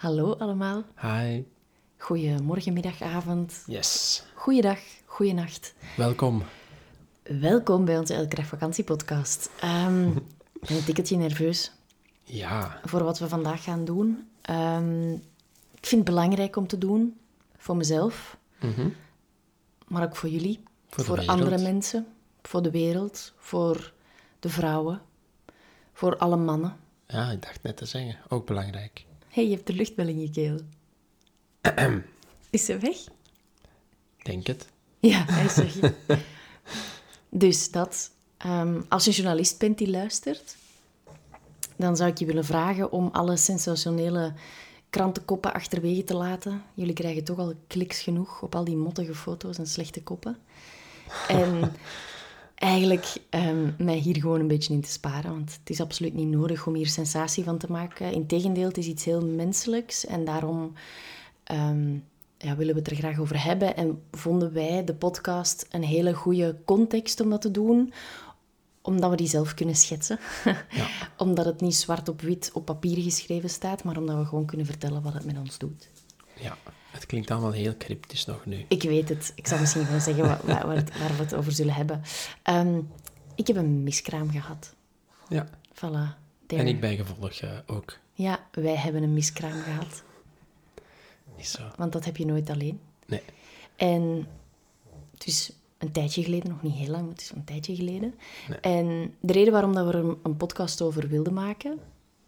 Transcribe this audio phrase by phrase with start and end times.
[0.00, 0.82] Hallo allemaal.
[1.00, 1.42] Hi.
[1.96, 3.62] Goedemorgen, middag, avond.
[3.66, 4.22] Yes.
[4.34, 5.74] Goeiedag, goeienacht.
[5.96, 6.42] Welkom.
[7.22, 9.50] Welkom bij onze Elke Dag Vakantie podcast.
[9.60, 11.72] Ehm, ik ben een tikkeltje nerveus
[12.22, 12.80] Ja.
[12.84, 14.28] voor wat we vandaag gaan doen.
[14.40, 15.12] Ehm,
[15.74, 17.16] ik vind het belangrijk om te doen,
[17.56, 18.88] voor mezelf, Mhm.
[19.88, 22.06] maar ook voor jullie, Voor voor, andere mensen,
[22.42, 23.92] voor de wereld, voor
[24.38, 25.00] de vrouwen,
[25.92, 26.76] voor alle mannen.
[27.06, 28.16] Ja, ik dacht net te zeggen.
[28.28, 29.04] Ook belangrijk.
[29.30, 30.58] Hé, hey, je hebt de luchtbel in je keel.
[32.50, 32.96] Is ze weg?
[34.16, 34.68] Ik Denk het.
[34.98, 35.92] Ja, hij is weg.
[37.28, 38.10] dus dat.
[38.36, 40.56] ehm, als je journalist bent die luistert,
[41.76, 44.32] dan zou ik je willen vragen om alle sensationele
[44.90, 46.62] krantenkoppen achterwege te laten.
[46.74, 50.36] Jullie krijgen toch al kliks genoeg op al die mottige foto's en slechte koppen.
[51.28, 51.60] En
[52.60, 56.28] eigenlijk ehm, mij hier gewoon een beetje in te sparen, want het is absoluut niet
[56.28, 58.12] nodig om hier sensatie van te maken.
[58.12, 60.72] Integendeel, het is iets heel menselijks en daarom
[61.44, 61.92] ehm,
[62.36, 63.76] ja, willen we het er graag over hebben.
[63.76, 67.92] En vonden wij de podcast een hele goede context om dat te doen,
[68.82, 70.18] omdat we die zelf kunnen schetsen.
[71.16, 74.66] omdat het niet zwart op wit op papier geschreven staat, maar omdat we gewoon kunnen
[74.66, 75.88] vertellen wat het met ons doet.
[76.40, 76.56] Ja.
[76.90, 78.64] Het klinkt allemaal heel cryptisch nog nu.
[78.68, 79.32] Ik weet het.
[79.34, 80.68] Ik zal misschien gewoon zeggen waar, waar,
[81.16, 82.02] we het over zullen hebben.
[82.42, 82.80] Ehm,
[83.34, 84.74] ik heb een miskraam gehad.
[85.28, 85.48] Ja.
[85.74, 86.18] Voilà.
[86.46, 86.62] There.
[86.62, 87.98] En ik bijgevolg eh, ook.
[88.12, 90.02] Ja, wij hebben een miskraam gehad.
[91.36, 91.62] Is zo.
[91.76, 92.80] Want dat heb je nooit alleen.
[93.06, 93.22] Nee.
[93.76, 94.26] En
[95.12, 98.14] het is een tijdje geleden, nog niet heel lang, maar het is een tijdje geleden.
[98.60, 101.78] En de reden waarom dat we er een, podcast over wilden maken...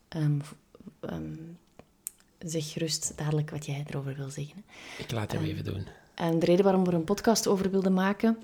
[0.09, 0.39] ehm,
[1.00, 1.34] ehm,
[2.45, 4.65] zeg gerust dadelijk wat jij erover wil zeggen.
[4.99, 5.87] Ik laat hem even doen.
[6.15, 8.39] En de reden waarom we er een podcast over wilden maken,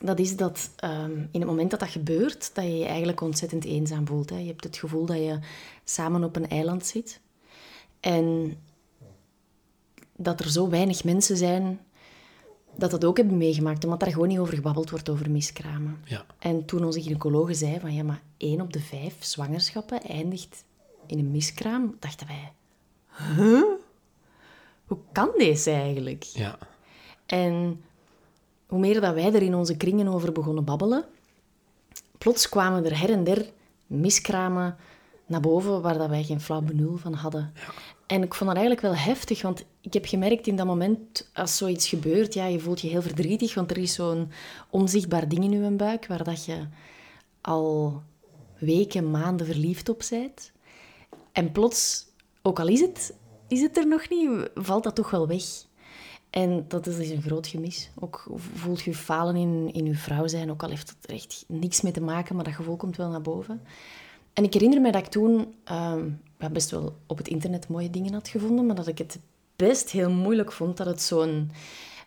[0.00, 3.64] dat is dat ehm, in het moment dat dat gebeurt, dat je je eigenlijk ontzettend
[3.64, 4.30] eenzaam voelt.
[4.30, 4.38] Hè.
[4.38, 5.38] Je hebt het gevoel dat je
[5.84, 7.20] samen op een eiland zit.
[8.00, 8.56] En
[10.16, 11.80] dat er zo weinig mensen zijn
[12.76, 16.00] dat dat ook hebben meegemaakt, omdat daar gewoon niet over gebabbeld wordt, over miskramen.
[16.04, 16.24] Ja.
[16.38, 20.64] En toen onze gynaecologe zei van ja, maar één op de vijf zwangerschappen eindigt
[21.06, 22.52] in een miskraam, dachten wij,
[23.36, 23.64] huh?
[24.86, 26.22] Hoe kan deze eigenlijk?
[26.22, 26.58] Ja.
[27.26, 27.84] En
[28.66, 31.04] hoe meer dat wij er in onze kringen over begonnen babbelen,
[32.18, 33.50] plots kwamen er her en der
[33.86, 34.76] miskramen
[35.26, 37.52] naar boven waar dat wij geen flauw benul van hadden.
[38.06, 41.56] En ik vond dat eigenlijk wel heftig, want ik heb gemerkt in dat moment, als
[41.56, 44.30] zoiets gebeurt, ja, je voelt je heel verdrietig, want er is zo'n
[44.70, 46.66] onzichtbaar ding in je buik waar dat je
[47.40, 48.02] al
[48.58, 50.52] weken, maanden verliefd op bent.
[51.32, 52.06] En plots,
[52.48, 53.14] ook al is het,
[53.48, 55.44] is het er nog niet, valt dat toch wel weg.
[56.30, 57.90] En dat is dus een groot gemis.
[57.98, 61.44] Ook voelt je falen in, in je vrouw zijn, ook al heeft het er echt
[61.48, 63.62] niks mee te maken, maar dat gevoel komt wel naar boven.
[64.32, 66.08] En ik herinner me dat ik toen ehm,
[66.52, 69.18] best wel op het internet mooie dingen had gevonden, maar dat ik het
[69.56, 71.50] best heel moeilijk vond dat het zo'n...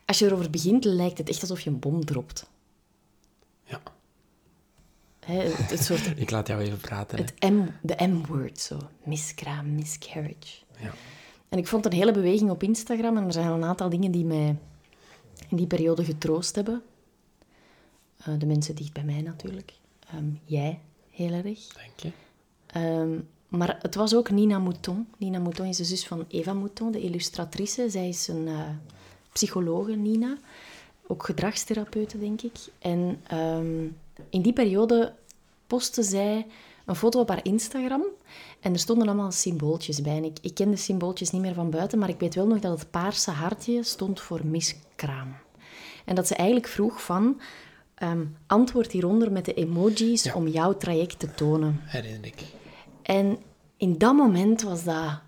[0.06, 2.50] Als je erover begint, lijkt het echt alsof je een bom dropt.
[5.24, 6.12] Hè, het, het soort...
[6.16, 7.18] Ik laat jou even praten.
[7.18, 8.78] Het M, de M-word, zo.
[9.04, 10.64] Miskraam, miscarriage.
[10.78, 10.92] Ja.
[11.48, 14.24] En ik vond een hele beweging op Instagram en er zijn een aantal dingen die
[14.24, 14.56] mij
[15.48, 16.82] in die periode getroost hebben.
[18.16, 19.72] Eh, de mensen dicht bij mij natuurlijk.
[20.08, 20.80] Ehm, jij,
[21.10, 21.44] heel erg.
[21.44, 22.10] Denk je?
[22.66, 25.08] Ehm, maar het was ook Nina Mouton.
[25.18, 27.90] Nina Mouton is de zus van Eva Mouton, de illustratrice.
[27.90, 28.68] Zij is een eh,
[29.32, 30.36] psychologe, Nina.
[31.06, 32.56] ook gedragstherapeute, denk ik.
[32.78, 33.86] En ehm,
[34.30, 35.14] in die periode
[35.66, 36.46] postte zij
[36.86, 38.02] een foto op haar Instagram.
[38.60, 40.16] En er stonden allemaal symbooltjes bij.
[40.16, 42.58] En ik, ik ken de symbooltjes niet meer van buiten, maar ik weet wel nog
[42.58, 45.36] dat het paarse hartje stond voor miskraam.
[46.04, 47.40] En dat ze eigenlijk vroeg van...
[47.94, 50.34] ehm, antwoord hieronder met de emojis Ja.
[50.34, 51.80] om jouw traject te tonen.
[51.84, 52.42] Herinner ik.
[53.02, 53.38] En
[53.76, 55.20] in dat moment was dat...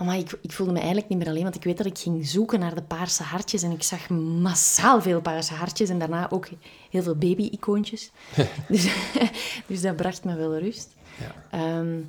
[0.00, 2.26] Amai, ik, ik voelde me eigenlijk niet meer alleen, want ik weet dat ik ging
[2.26, 6.48] zoeken naar de paarse hartjes en ik zag massaal veel paarse hartjes en daarna ook
[6.90, 8.10] heel veel baby-icoontjes.
[8.68, 8.88] dus,
[9.68, 10.94] dus dat bracht me wel rust.
[11.20, 11.34] Ja.
[11.58, 12.00] Ehm,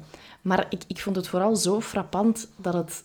[0.41, 3.03] maar ik, ik vond het vooral zo frappant dat het...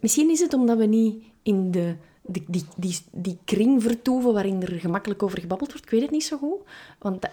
[0.00, 4.62] Misschien is het omdat we niet in de, die, die, die, die kring vertoeven waarin
[4.62, 5.84] er gemakkelijk over gebabbeld wordt.
[5.84, 6.58] Ik weet het niet zo goed.
[6.98, 7.26] Want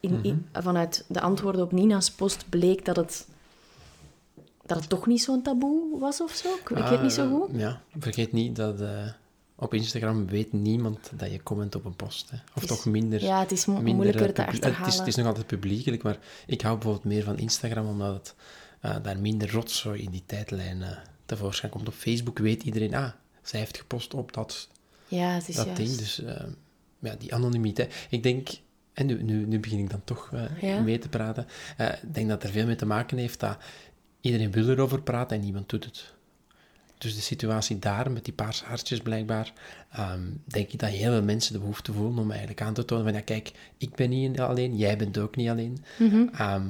[0.00, 3.26] in, in- vanuit de antwoorden op Nina's post bleek dat het,
[4.66, 6.48] dat het toch niet zo'n taboe was of zo.
[6.54, 7.48] Ik, weet het niet zo Ah, goed.
[7.60, 9.06] Ja, vergeet niet dat eh,
[9.56, 12.30] op Instagram weet niemand dat je comment op een post.
[12.30, 12.36] Hè.
[12.56, 13.22] Of is- toch minder...
[13.22, 14.84] Ja, het is mo- minder, moeilijker eh, te achterhalen.
[14.84, 18.14] Het is, het is nog altijd publiekelijk, maar ik hou bijvoorbeeld meer van Instagram, omdat
[18.14, 18.34] het
[18.80, 20.88] eh, daar minder rotzooi in die tijdlijn eh,
[21.26, 21.88] tevoorschijn komt.
[21.88, 23.08] Op Facebook weet iedereen, ah,
[23.42, 24.68] zij heeft gepost op dat,
[25.08, 25.80] Ja, het is dat juist.
[25.80, 25.96] ding.
[25.96, 26.44] Dus eh,
[26.98, 28.06] ja, die anonimiteit.
[28.10, 28.48] Ik denk,
[28.92, 30.80] en nu, nu, nu begin ik dan toch eh, Ja.
[30.80, 31.46] mee te praten,
[31.76, 33.56] eh, ik denk dat er veel mee te maken heeft dat
[34.24, 36.12] iedereen wil erover praten en niemand doet het.
[36.98, 39.52] Dus de situatie daar, met die paarse hartjes blijkbaar,
[39.90, 43.04] ehm, denk ik dat heel veel mensen de behoefte voelen om eigenlijk aan te tonen
[43.04, 45.84] van, ja kijk, ik ben niet alleen, jij bent ook niet alleen.
[45.98, 46.26] Mhm.
[46.32, 46.66] Ehm,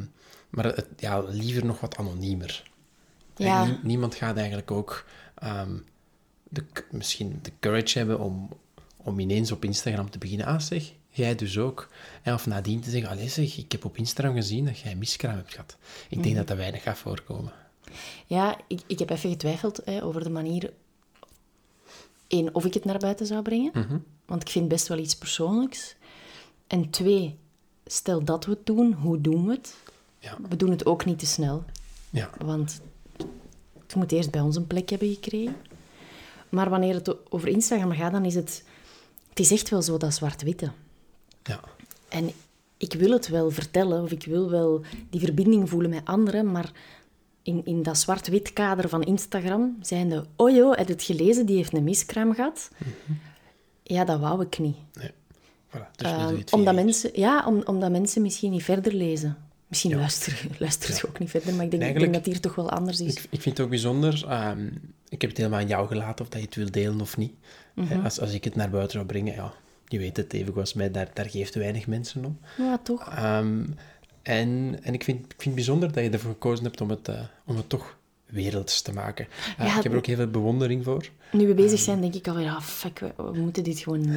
[0.50, 2.70] maar het, ja, liever nog wat anoniemer.
[3.36, 3.64] Ja.
[3.64, 5.76] Nie- niemand gaat eigenlijk ook ehm,
[6.48, 8.48] de, misschien de courage hebben om,
[8.96, 10.46] om ineens op Instagram te beginnen.
[10.46, 11.88] Ah zeg, jij dus ook.
[12.22, 15.36] En of nadien te zeggen, allee zeg, ik heb op Instagram gezien dat jij miskraam
[15.36, 15.76] hebt gehad.
[16.08, 16.22] Ik Mhm.
[16.22, 17.52] denk dat dat weinig gaat voorkomen.
[18.26, 20.72] Ja, ik, ik heb even getwijfeld hè, over de manier...
[22.26, 23.70] één, of ik het naar buiten zou brengen.
[23.74, 23.98] Mhm.
[24.26, 25.94] Want ik vind best wel iets persoonlijks.
[26.66, 27.36] En twee,
[27.86, 29.74] stel dat we het doen, hoe doen we het?
[30.18, 30.36] Ja.
[30.48, 31.64] We doen het ook niet te snel.
[32.10, 32.80] Ja, Want
[33.86, 35.56] het moet eerst bij ons een plek hebben gekregen.
[36.48, 38.64] Maar wanneer het over Instagram gaat, dan is het...
[39.28, 40.70] Het is echt wel zo dat zwart-witte.
[41.44, 41.60] Ja,
[42.08, 42.30] En
[42.76, 46.72] ik wil het wel vertellen, of ik wil wel die verbinding voelen met anderen, maar
[47.42, 50.24] in, in dat zwart-wit kader van Instagram zijn de...
[50.36, 51.46] Oh joh, heb je het gelezen?
[51.46, 52.70] Die heeft een miskraam gehad.
[53.82, 54.76] Ja, dat wou ik niet.
[54.92, 55.10] nee.
[55.68, 55.90] Voilà.
[55.96, 59.36] Dus het omdat, mensen, ja, om, omdat mensen misschien niet verder lezen.
[59.68, 62.54] Misschien luisteren, luisteren ze ook niet verder, maar ik denk, ik denk dat hier toch
[62.54, 63.14] wel anders is.
[63.14, 64.24] Ik, ik vind het ook bijzonder.
[64.28, 64.66] ehm,
[65.08, 67.32] ik heb het helemaal aan jou gelaten of dat je het wil delen of niet.
[67.74, 68.04] Mhm.
[68.04, 69.52] Als, als ik het naar buiten zou brengen, ja,
[69.86, 72.38] je weet het, even was mij, daar, daar geeft weinig mensen om.
[72.56, 73.10] Ja, toch?
[73.10, 73.64] Ehm,
[74.22, 77.08] en en ik, vind, ik vind het bijzonder dat je ervoor gekozen hebt om het,
[77.08, 77.96] eh, om het toch
[78.34, 79.26] werelds te maken.
[79.58, 81.08] Eh, Ja, ik heb er ook heel veel bewondering voor.
[81.32, 81.82] Nu we bezig Ehm.
[81.84, 84.02] zijn, denk ik alweer, ah, fuck, we, we moeten dit gewoon...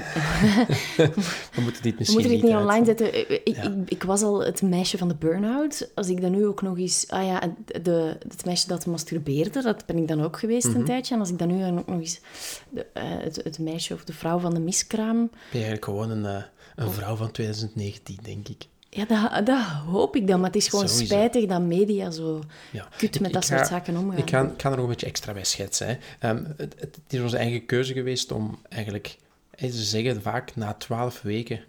[1.55, 3.19] We moeten dit We misschien moeten dit niet online zetten.
[3.19, 3.63] Ik, ik, Ja.
[3.63, 5.91] ik, ik was al het meisje van de burn-out.
[5.95, 7.05] Als ik dan nu ook nog eens...
[7.07, 10.77] Ah ja, de, het meisje dat masturbeerde, dat ben ik dan ook geweest Mhm.
[10.77, 11.13] een tijdje.
[11.13, 12.19] En als ik dan nu dan ook nog eens...
[12.69, 15.15] De, eh, het, het meisje of de vrouw van de miskraam...
[15.17, 16.43] Ben je eigenlijk gewoon een, eh,
[16.75, 18.65] een vrouw van 2019, denk ik.
[18.97, 20.39] Ja, dat, dat hoop ik dan.
[20.39, 21.13] Maar het is gewoon Sowieso.
[21.15, 22.87] spijtig dat media zo Ja.
[22.97, 24.17] kut Ik- met dat ik soort ga- zaken omgaan.
[24.17, 25.87] Ik ga, ik ga er nog een beetje extra bij schetsen.
[25.87, 25.97] Hè.
[26.19, 26.75] Ehm, het,
[27.07, 29.17] is onze eigen keuze geweest om eigenlijk...
[29.57, 31.59] ze zeggen vaak, na twaalf weken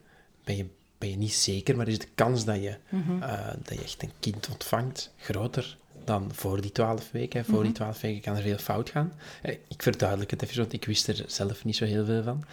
[0.44, 0.66] ben je,
[0.98, 3.22] ben je niet zeker, maar is de kans dat je, Mhm.
[3.22, 7.44] eh, dat je echt een kind ontvangt groter dan voor die twaalf weken.
[7.44, 7.62] Voor Mhm.
[7.64, 9.12] die twaalf weken kan er veel fout gaan.
[9.42, 12.44] Eh, Ik verduidelijk het even, want ik wist er zelf niet zo heel veel van.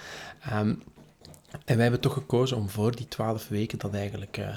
[0.42, 0.74] Ehm,
[1.66, 4.38] en wij hebben toch gekozen om voor die twaalf weken dat eigenlijk...
[4.38, 4.56] eh,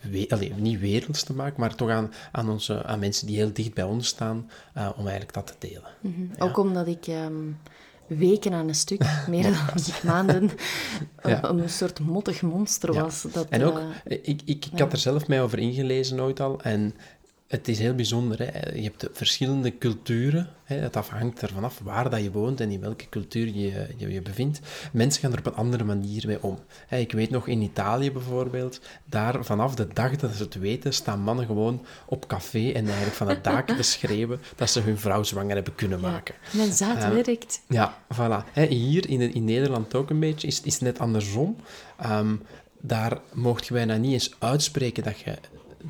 [0.00, 3.52] we, allee, niet werelds te maken, maar toch aan, aan, onze, aan mensen die heel
[3.52, 5.90] dicht bij ons staan, eh, om eigenlijk dat te delen.
[6.00, 6.42] Mhm.
[6.42, 7.34] Ook omdat ik ehm,
[8.06, 9.54] weken aan een stuk, meer dan
[10.04, 10.50] maanden,
[11.22, 11.44] Ja.
[11.44, 13.02] een, een soort mottig monster Ja.
[13.02, 13.22] was.
[13.32, 16.60] Dat, En ook, eh, ik, ik, ik had er zelf mij over ingelezen ooit al,
[16.62, 16.94] en
[17.50, 18.38] het is heel bijzonder.
[18.38, 18.74] Hè?
[18.74, 20.76] Je hebt de verschillende culturen, hè?
[20.76, 24.22] het afhangt ervan af waar dat je woont en in welke cultuur je je, je
[24.22, 24.60] bevindt.
[24.92, 26.58] Mensen gaan er op een andere manier mee om.
[26.86, 30.92] Hè, ik weet nog, in Italië bijvoorbeeld, daar vanaf de dag dat ze het weten,
[30.92, 34.98] staan mannen gewoon op café en eigenlijk van het daken te schreeuwen dat ze hun
[34.98, 36.34] vrouw zwanger hebben kunnen ja, maken.
[36.50, 37.60] mijn zaad Ehm, werkt.
[37.68, 38.52] Ja, voilà.
[38.52, 41.56] Hè, hier in, in Nederland ook een beetje, is, is het net andersom.
[41.98, 42.36] Ehm,
[42.80, 45.38] daar mocht je bijna niet eens uitspreken dat je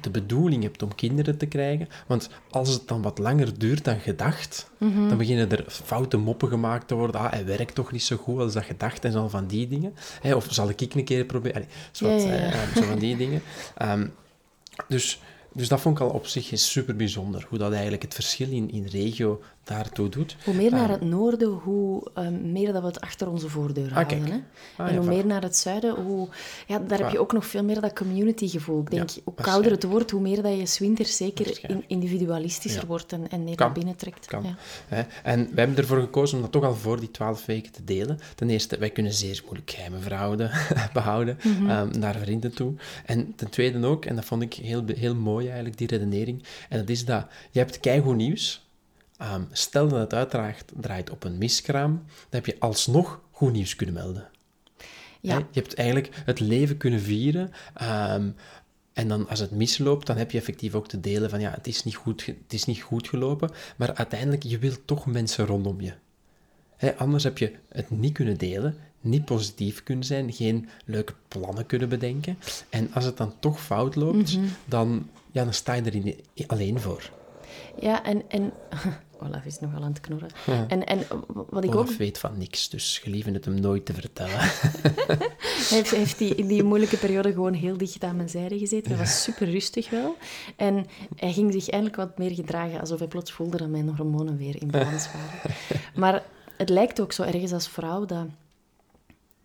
[0.00, 1.88] de bedoeling hebt om kinderen te krijgen.
[2.06, 5.09] Want als het dan wat langer duurt dan gedacht, Mhm.
[5.09, 7.20] dan beginnen er foute moppen gemaakt te worden.
[7.20, 9.94] Ah, hij werkt toch niet zo goed als dat gedacht en zo van die dingen.
[10.35, 11.56] Of zal ik een keer proberen?
[11.56, 12.40] Allee, zo, wat, Ja, ja, ja.
[12.40, 13.42] hè, ehm, zo van die dingen.
[13.76, 14.06] Ehm,
[14.88, 15.20] dus,
[15.52, 17.47] dus dat vond ik al op zich super bijzonder.
[17.49, 20.36] Hoe dat eigenlijk het verschil in, in regio daartoe doet.
[20.44, 23.92] Hoe meer naar het noorden, hoe um, meer dat we het achter onze voordeur Ah,
[23.94, 24.24] houden.
[24.24, 24.40] Hè?
[24.76, 26.28] Ah, en ja, hoe meer naar het zuiden, hoe...
[26.66, 28.80] Ja, daar heb je ook nog veel meer dat community-gevoel.
[28.80, 31.84] Ik denk, Ja, hoe kouder het wordt, hoe meer dat je 's winters zeker in,
[31.86, 32.86] individualistischer Ja.
[32.86, 33.66] wordt en, en meer Kan.
[33.66, 34.26] naar binnen trekt.
[34.26, 34.42] Kan.
[34.42, 34.54] Ja.
[34.88, 35.02] Hè?
[35.22, 38.18] En wij hebben ervoor gekozen om dat toch al voor die twaalf weken te delen.
[38.34, 40.50] Ten eerste, wij kunnen zeer moeilijk geheimen verhouden,
[40.92, 42.72] behouden ehm, naar vrienden toe.
[43.06, 46.78] En ten tweede ook, en dat vond ik heel, heel mooi eigenlijk, die redenering, en
[46.78, 48.68] dat is dat je hebt keigoed nieuws.
[49.20, 53.76] Ehm, stel dat het uitdraagt draait op een miskraam, dan heb je alsnog goed nieuws
[53.76, 54.28] kunnen melden.
[55.20, 55.36] Ja.
[55.38, 57.52] Je hebt eigenlijk het leven kunnen vieren.
[57.74, 58.28] ehm,
[58.92, 61.66] en dan als het misloopt, dan heb je effectief ook te delen van ja, het
[61.66, 63.50] is niet goed, het is niet goed gelopen.
[63.76, 65.92] Maar uiteindelijk, je wilt toch mensen rondom je.
[66.96, 71.88] Anders heb je het niet kunnen delen, niet positief kunnen zijn, geen leuke plannen kunnen
[71.88, 72.38] bedenken.
[72.68, 76.80] En als het dan toch fout loopt, dan, ja, dan sta je er in- alleen
[76.80, 77.10] voor.
[77.80, 78.22] Ja, en...
[78.28, 78.52] en
[79.22, 80.30] Olaf is nogal aan het knorren.
[80.68, 84.38] En, en wat ik ook weet van niks, dus gelieve het hem nooit te vertellen.
[85.60, 88.58] Hij heeft, hij heeft die, in die moeilijke periode gewoon heel dicht aan mijn zijde
[88.58, 88.90] gezeten.
[88.90, 90.16] Dat was super rustig wel.
[90.56, 90.86] En
[91.16, 94.60] hij ging zich eindelijk wat meer gedragen, alsof hij plots voelde dat mijn hormonen weer
[94.62, 95.56] in balans waren.
[96.00, 96.22] Maar
[96.56, 98.26] het lijkt ook zo ergens als vrouw dat...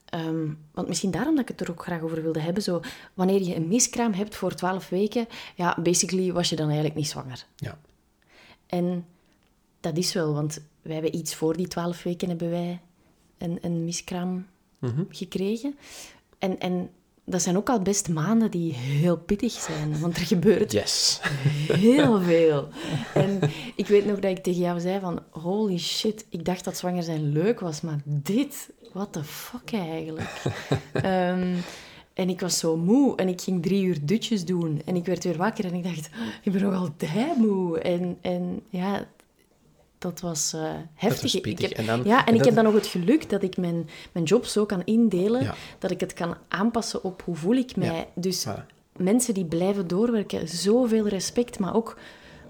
[0.05, 2.63] ehm, want misschien daarom dat ik het er ook graag over wilde hebben.
[2.63, 2.81] Zo,
[3.13, 7.07] wanneer je een miskraam hebt voor twaalf weken, ja, basically was je dan eigenlijk niet
[7.07, 7.45] zwanger.
[7.55, 7.77] ja.
[8.67, 9.05] En
[9.85, 12.79] dat is wel, want wij hebben iets voor die twaalf weken hebben wij
[13.37, 14.45] een, een miskraam
[15.09, 15.75] gekregen.
[16.39, 16.89] En, en
[17.23, 21.19] dat zijn ook al best maanden die heel pittig zijn, want er gebeurt Yes.
[21.67, 22.67] heel veel.
[23.13, 23.39] En
[23.75, 27.03] ik weet nog dat ik tegen jou zei van, holy shit, ik dacht dat zwanger
[27.03, 30.41] zijn leuk was, maar dit, what the fuck eigenlijk?
[30.93, 31.55] Ehm,
[32.13, 35.23] en ik was zo moe en ik ging drie uur dutjes doen en ik werd
[35.23, 36.09] weer wakker en ik dacht,
[36.43, 37.79] ik ben nog altijd moe.
[37.79, 39.07] En, en ja,
[40.11, 40.61] dat was eh,
[40.93, 41.21] heftig.
[41.21, 43.29] was Ik heb- En dan- ja, en, en ik dat- heb dan nog het geluk
[43.29, 45.55] dat ik mijn, mijn job zo kan indelen, Ja.
[45.79, 47.87] dat ik het kan aanpassen op hoe voel ik mij.
[47.95, 48.65] Ja, Dus voilà.
[48.97, 51.97] mensen die blijven doorwerken, zoveel respect, maar ook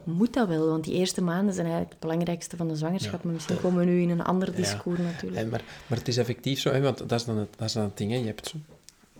[0.04, 3.24] moet dat wel, want die eerste maanden zijn eigenlijk het belangrijkste van de zwangerschap.
[3.24, 5.42] Maar misschien komen we nu in een ander discours natuurlijk.
[5.42, 7.74] En maar, maar het is effectief zo, hè, want dat is dan het, dat is
[7.74, 8.12] dan het ding.
[8.12, 8.18] Hè.
[8.18, 8.54] Je hebt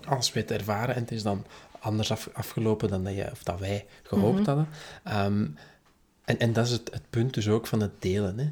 [0.06, 1.44] alles weet ervaren en het is dan
[1.80, 4.68] anders af, afgelopen dan dat, je, of dat wij gehoopt hadden.
[5.04, 5.46] Ehm,
[6.26, 8.40] en, en dat is het, het punt dus ook van het delen.
[8.40, 8.52] Hè.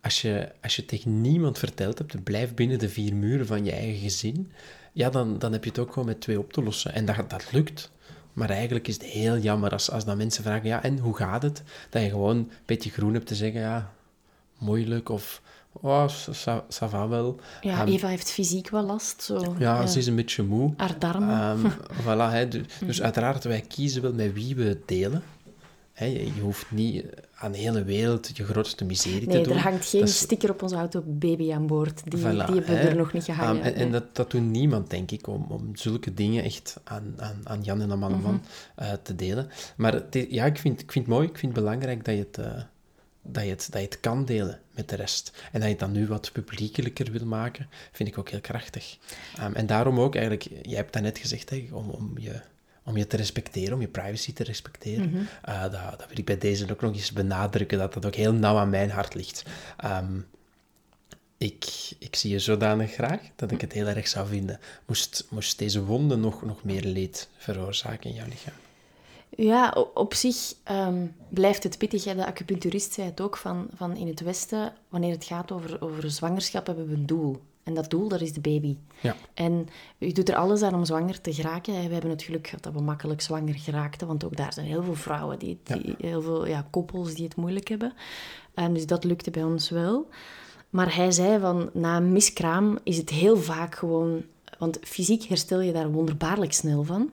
[0.00, 3.72] Als, je, als je tegen niemand verteld hebt, blijf binnen de vier muren van je
[3.72, 4.52] eigen gezin,
[4.92, 6.94] ja, dan, dan heb je het ook gewoon met twee op te lossen.
[6.94, 7.90] En dat, dat lukt.
[8.32, 11.42] Maar eigenlijk is het heel jammer als, als dan mensen vragen, ja, en hoe gaat
[11.42, 11.62] het?
[11.90, 13.92] Dat je gewoon een beetje groen hebt te zeggen, ja,
[14.58, 17.40] moeilijk of, oh, ça, ça va wel.
[17.60, 19.22] Ja, Ehm, Eva heeft fysiek wel last.
[19.22, 19.56] Zo.
[19.58, 20.74] ja, ze is een beetje moe.
[20.76, 21.28] Haar darmen.
[21.28, 21.70] Ehm,
[22.04, 25.22] voilà, dus, dus uiteraard, wij kiezen wel met wie we het delen.
[25.98, 29.52] Je, hoeft niet aan de hele wereld je grootste miserie te nee, doen.
[29.56, 32.02] er hangt geen Dat is- sticker op onze auto baby aan boord.
[32.10, 33.56] Die, Voilà, die hebben we er nog niet gehangen.
[33.62, 33.90] Ehm, en en nee.
[33.90, 37.80] dat, dat doet niemand, denk ik, om, om zulke dingen echt aan, aan, aan Jan
[37.80, 38.10] en aan Mhm.
[38.10, 38.42] Manneman
[38.74, 39.48] eh, te delen.
[39.76, 42.20] Maar het ja, ik vind, ik vind het mooi, ik vind het belangrijk dat je
[42.20, 42.62] het, eh,
[43.22, 45.32] dat, je het, dat je het kan delen met de rest.
[45.44, 48.96] En dat je het dan nu wat publiekelijker wil maken, vind ik ook heel krachtig.
[49.36, 52.40] Ehm, en daarom ook eigenlijk, jij hebt net gezegd, hè, om, om, je,
[52.86, 55.28] om je te respecteren, om je privacy te respecteren.
[55.42, 58.32] Eh, dat, dat wil ik bij deze ook nog eens benadrukken, dat dat ook heel
[58.32, 59.42] nauw aan mijn hart ligt.
[59.76, 60.20] Ehm,
[61.38, 64.60] ik, ik zie je zodanig graag dat ik het heel erg zou vinden.
[64.86, 68.54] Moest, moest deze wonde nog, nog meer leed veroorzaken in jouw lichaam?
[69.36, 72.04] Ja, op zich ehm, blijft het pittig.
[72.04, 72.14] Hè.
[72.14, 76.10] De acupuncturist zei het ook, van, van in het Westen, wanneer het gaat over, over
[76.10, 77.40] zwangerschap, hebben we een doel.
[77.66, 78.76] En dat doel, dat is de baby.
[79.00, 79.16] Ja.
[79.34, 79.68] En
[79.98, 81.74] je doet er alles aan om zwanger te geraken.
[81.74, 84.82] We hebben het geluk gehad dat we makkelijk zwanger geraakten, want ook daar zijn heel
[84.82, 87.92] veel vrouwen, die, die, heel veel ja, koppels die het moeilijk hebben.
[88.54, 90.08] En dus dat lukte bij ons wel.
[90.70, 94.24] Maar hij zei van, na een miskraam is het heel vaak gewoon...
[94.58, 97.10] Want fysiek herstel je daar wonderbaarlijk snel van.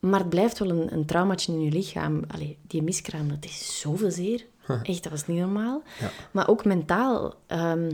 [0.00, 2.22] Maar het blijft wel een, een traumaatje in je lichaam.
[2.28, 4.46] Allee, die miskraam, dat is zoveel zeer.
[4.82, 5.82] Echt, dat was niet normaal.
[6.00, 6.10] Ja.
[6.30, 7.90] Maar ook mentaal ehm,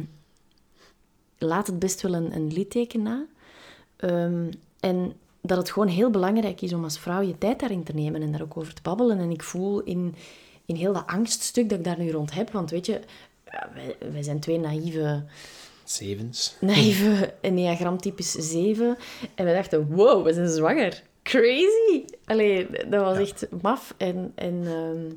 [1.45, 3.27] laat het best wel een, een litteken na.
[3.97, 7.95] Ehm, en dat het gewoon heel belangrijk is om als vrouw je tijd daarin te
[7.95, 9.19] nemen en daar ook over te babbelen.
[9.19, 10.15] En ik voel in,
[10.65, 13.01] in heel dat angststuk dat ik daar nu rond heb, want weet je,
[13.75, 15.25] wij, wij zijn twee naïeve
[15.85, 16.57] Zevens.
[16.61, 18.97] naïeve enneagramtypes 7.
[19.35, 21.03] En we dachten, wow, we zijn zwanger.
[21.23, 22.05] Crazy!
[22.25, 23.95] Allee, dat was echt maf.
[23.97, 25.13] En, en, ehm,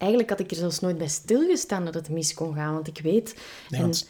[0.00, 2.74] eigenlijk had ik er zelfs nooit bij stilgestaan dat het mis kon gaan.
[2.74, 3.34] Want ik weet...
[3.68, 4.06] Nee, en- want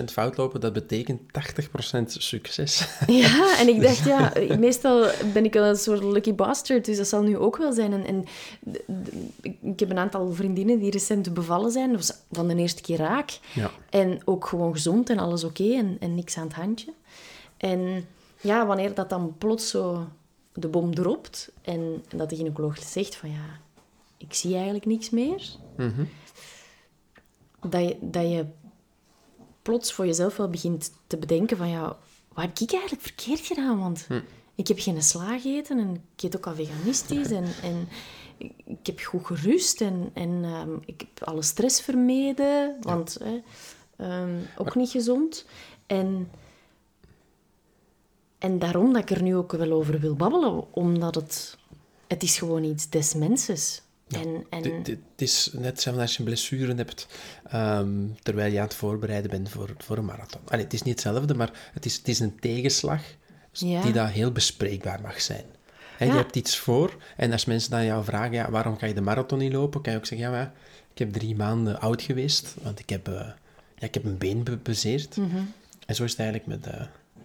[0.00, 2.88] 20% fout lopen, dat betekent 80% succes.
[3.06, 7.08] Ja, en ik dacht, ja, meestal ben ik wel een soort lucky bastard, dus dat
[7.08, 7.92] zal nu ook wel zijn.
[7.92, 8.24] En, en
[9.62, 12.98] ik heb een aantal vriendinnen die recent bevallen zijn, dat was van de eerste keer
[12.98, 13.38] raak.
[13.54, 13.70] Ja.
[13.90, 16.92] En ook gewoon gezond en alles oké en, en niks aan het handje.
[17.56, 18.06] En
[18.40, 20.06] ja, wanneer dat dan plots zo
[20.52, 23.60] de bom dropt en, en dat de gynaecoloog zegt van ja,
[24.26, 26.04] ik zie eigenlijk niks meer, Mhm.
[27.60, 28.46] dat je, dat je
[29.62, 31.96] plots voor jezelf wel begint te bedenken van ja,
[32.32, 33.78] wat heb ik eigenlijk verkeerd gedaan?
[33.78, 34.06] Want
[34.54, 37.88] ik heb geen sla gegeten en ik eet ook al veganistisch en, en
[38.64, 43.18] ik, heb goed gerust en, en ehm, ik heb alle stress vermeden, want
[43.96, 45.46] ehm, ook niet gezond.
[45.86, 46.30] En,
[48.38, 51.58] en daarom dat ik er nu ook wel over wil babbelen, omdat het,
[52.06, 53.82] het is gewoon iets des mensens.
[54.08, 57.06] En, en, Dit- dit- Het is net hetzelfde als je een blessure hebt
[57.46, 57.88] ehm,
[58.22, 60.40] terwijl je aan het voorbereiden bent voor, voor een marathon.
[60.44, 63.02] Allee, het is niet hetzelfde, maar het is, het is een tegenslag
[63.52, 63.82] Ja.
[63.82, 65.44] die dat heel bespreekbaar mag zijn.
[65.96, 68.94] Hè, Je hebt iets voor en als mensen dan jou vragen, ja, waarom ga je
[68.94, 69.80] de marathon niet lopen?
[69.82, 70.52] Kan je ook zeggen, ja, maar
[70.92, 73.14] ik heb drie maanden oud geweest, want ik heb, eh,
[73.76, 75.16] ja, ik heb een been be- bezeerd.
[75.16, 75.36] Mhm.
[75.86, 76.82] En zo is het eigenlijk met, eh,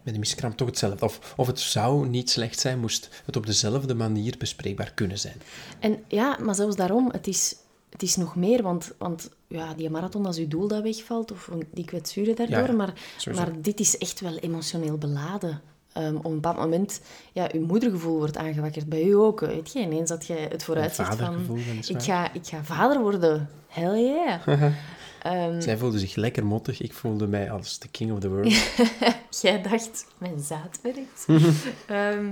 [0.10, 1.06] met de miskraam toch hetzelfde.
[1.06, 5.42] Of, of het zou niet slecht zijn, moest het op dezelfde manier bespreekbaar kunnen zijn.
[5.80, 7.56] En ja, maar zelfs daarom, het is,
[7.90, 11.50] het is nog meer, want, want ja, die marathon, als je doel dat wegvalt, of
[11.74, 13.46] die kwetsuren daardoor, Ja, ja, maar, sowieso.
[13.46, 15.62] maar dit is echt wel emotioneel beladen.
[15.94, 17.02] Ehm, op een bepaald moment,
[17.32, 18.90] ja, je moedergevoel wordt aangewakkerd.
[18.90, 19.80] Bij u ook, weet je.
[19.80, 23.50] Ineens dat je het vooruitzicht van, ik ga, ik ga vader worden.
[23.68, 24.48] Hell yeah.
[25.22, 26.82] Ehm, Zij voelde zich lekker mottig.
[26.82, 28.54] Ik voelde mij als de king of the world.
[29.42, 31.26] Jij dacht, mijn zaad werkt.
[31.88, 32.30] Ehm,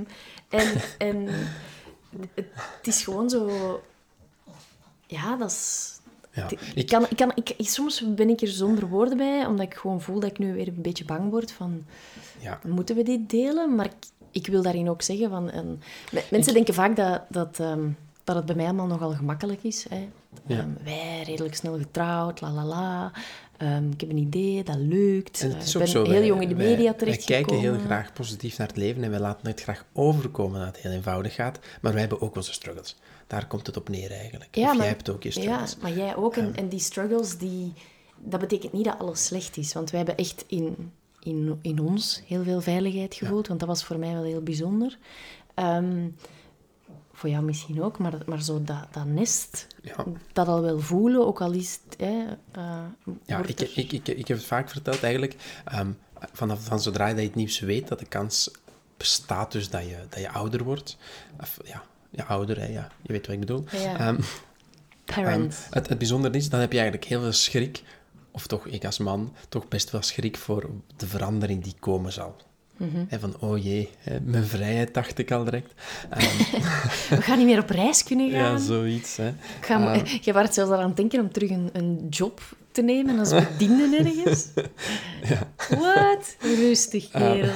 [0.50, 1.27] en en
[2.34, 2.48] het,
[2.88, 3.50] is gewoon zo...
[5.08, 5.91] Ja, dat is...
[6.32, 6.50] Ja.
[6.50, 9.74] Ik Ik, kan, ik kan, ik, soms ben ik er zonder woorden bij, omdat ik
[9.74, 11.86] gewoon voel dat ik nu weer een beetje bang word van...
[12.39, 12.60] ja.
[12.67, 13.75] Moeten we dit delen?
[13.75, 13.94] Maar ik,
[14.32, 15.44] ik wil daarin ook zeggen van...
[16.12, 17.88] me- mensen denken vaak dat, dat, ehm,
[18.28, 19.86] dat het bij mij allemaal nogal gemakkelijk is.
[19.90, 20.08] Hè.
[20.46, 20.58] Ja.
[20.60, 23.12] Ehm, wij, redelijk snel getrouwd, la la la.
[23.58, 25.42] Ehm, ik heb een idee, dat lukt.
[25.42, 26.04] En Eh, het is ik ook ben zo.
[26.04, 27.48] heel wij- jong in de wij- media Wij terechtgekomen.
[27.48, 30.78] kijken heel graag positief naar het leven en wij laten het graag overkomen dat het
[30.78, 31.60] heel eenvoudig gaat.
[31.82, 32.96] Maar wij hebben ook onze struggles.
[33.28, 34.56] Daar komt het op neer eigenlijk.
[34.56, 35.72] Ja, of maar- jij hebt ook je struggles.
[35.72, 36.36] Ja, maar jij ook.
[36.36, 37.74] En, en die struggles, die,
[38.18, 39.74] dat betekent niet dat alles slecht is.
[39.74, 40.92] Want wij hebben echt in,
[41.24, 43.48] in, in ons heel veel veiligheid gevoeld.
[43.48, 44.98] Want dat was voor mij wel heel bijzonder.
[45.54, 46.08] Ehm,
[47.17, 47.97] voor jou misschien ook.
[47.97, 50.06] Maar, maar zo dat, dat nest, Ja.
[50.34, 51.99] dat al wel voelen, ook al is het...
[51.99, 52.84] Hè, eh,
[53.25, 55.36] Ja, ik, er- ik, ik, ik heb het vaak verteld eigenlijk.
[55.65, 55.91] ehm,
[56.34, 58.51] vanaf van zodra je het nieuws weet, dat de kans
[58.97, 60.97] bestaat dus dat je, dat je ouder wordt.
[61.41, 62.91] Of, ja, ja, ouder, hè, ja.
[63.01, 63.63] Je weet wat ik bedoel.
[63.71, 63.97] Ja.
[63.99, 64.19] Ehm,
[65.06, 65.58] Parents.
[65.63, 67.84] Ehm, het, het bijzondere is, dan heb je eigenlijk heel veel schrik,
[68.32, 72.36] of toch ik als man, toch best wel schrik voor de verandering die komen zal.
[72.78, 73.04] Mhm.
[73.08, 73.90] Hè, van, oh jee,
[74.24, 75.74] mijn vrijheid dacht ik al direct.
[76.10, 76.26] Ehm,
[77.10, 78.52] We gaan niet meer op reis kunnen gaan.
[78.52, 79.18] ja, zoiets.
[79.18, 79.34] Hè.
[79.62, 80.06] Ga, Ehm.
[80.22, 83.30] jij was zelfs al aan het denken om terug een, een job te nemen als
[83.30, 84.48] bediende ergens.
[85.70, 86.36] Wat?
[86.40, 87.54] Rustig, kerel.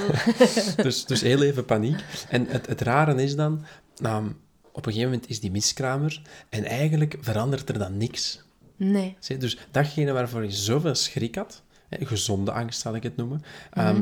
[0.75, 1.99] Dus, dus heel even paniek.
[2.29, 3.65] En het, het rare is dan,
[4.03, 4.25] ehm,
[4.71, 8.41] op een gegeven moment is die miskramer en eigenlijk verandert er dan niks.
[8.75, 9.15] Nee.
[9.19, 9.37] Je?
[9.37, 14.01] Dus datgene waarvoor je zoveel schrik had, hè, gezonde angst zal ik het noemen, ehm,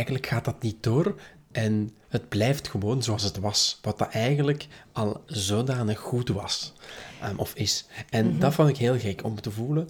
[0.00, 1.20] eigenlijk gaat dat niet door
[1.52, 3.78] en het blijft gewoon zoals het was.
[3.82, 6.72] Wat dat eigenlijk al zodanig goed was,
[7.20, 7.86] ehm, of is.
[8.10, 9.88] En dat vond ik heel gek, om te voelen,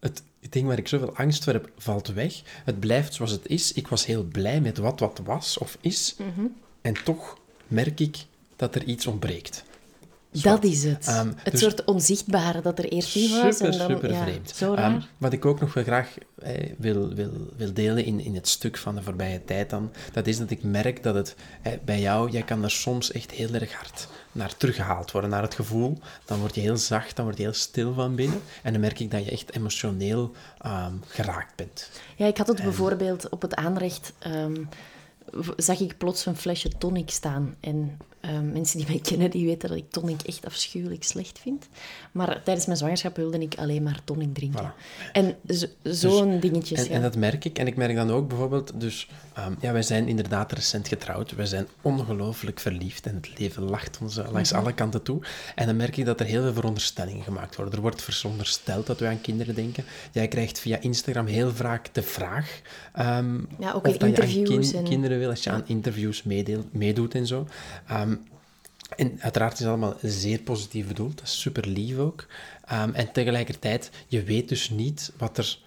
[0.00, 2.42] het ding waar ik zoveel angst voor heb, valt weg.
[2.64, 3.72] Het blijft zoals het is.
[3.72, 6.16] Ik was heel blij met wat wat was of is.
[6.80, 8.16] En toch merk ik
[8.56, 9.64] dat er iets ontbreekt.
[10.32, 11.06] Dat is het.
[11.06, 13.56] Ehm, het dus- soort onzichtbare dat er eerst niet was.
[13.56, 14.52] Super, en dan, super ja, vreemd.
[14.54, 18.34] Zo Ehm, wat ik ook nog wel graag eh, wil, wil, wil delen in, in
[18.34, 21.72] het stuk van de voorbije tijd dan, dat is dat ik merk dat het eh,
[21.84, 25.54] bij jou, jij kan er soms echt heel erg hard naar teruggehaald worden, naar het
[25.54, 25.98] gevoel.
[26.24, 28.40] Dan word je heel zacht, dan word je heel stil van binnen.
[28.62, 31.90] En dan merk ik dat je echt emotioneel ehm, geraakt bent.
[32.16, 34.12] Ja, ik had het bijvoorbeeld op het aanrecht...
[35.56, 37.54] zag ik plots een flesje tonic staan.
[37.60, 41.68] En ehm, mensen die mij kennen, die weten dat ik tonic echt afschuwelijk slecht vind.
[42.12, 44.72] Maar tijdens mijn zwangerschap wilde ik alleen maar tonic drinken.
[45.12, 46.96] En zo- zo'n dingetjes, Dus En, ja.
[46.96, 47.58] en dat merk ik.
[47.58, 51.34] En ik merk dan ook bijvoorbeeld, dus ehm, ja, wij zijn inderdaad recent getrouwd.
[51.34, 54.60] We zijn ongelooflijk verliefd en het leven lacht ons langs Mhm.
[54.60, 55.20] alle kanten toe.
[55.54, 57.74] En dan merk ik dat er heel veel veronderstellingen gemaakt worden.
[57.74, 59.84] Er wordt verondersteld dat we aan kinderen denken.
[60.12, 62.60] Jij krijgt via Instagram heel vaak de vraag
[62.92, 66.22] ehm, Ja, ook of dat je aan kin- en- kinderen wil, als je aan interviews
[66.22, 67.46] meedeel- meedoet en zo.
[68.96, 71.18] En uiteraard is het allemaal zeer positief bedoeld.
[71.18, 72.26] Dat is super lief ook.
[72.64, 75.58] Ehm, en tegelijkertijd, je weet dus niet wat er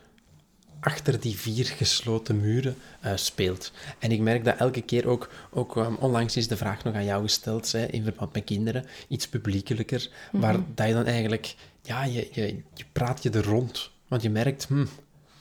[0.80, 3.72] achter die vier gesloten muren uh, speelt.
[4.00, 7.06] En ik merk dat elke keer ook, ook um, onlangs is de vraag nog aan
[7.06, 11.56] jou gesteld, hè, in verband met kinderen, iets publiekelijker, mm waar dat je dan eigenlijk,
[11.82, 13.92] ja, je, je, je praat je er rond.
[14.08, 14.86] Want je merkt, hm,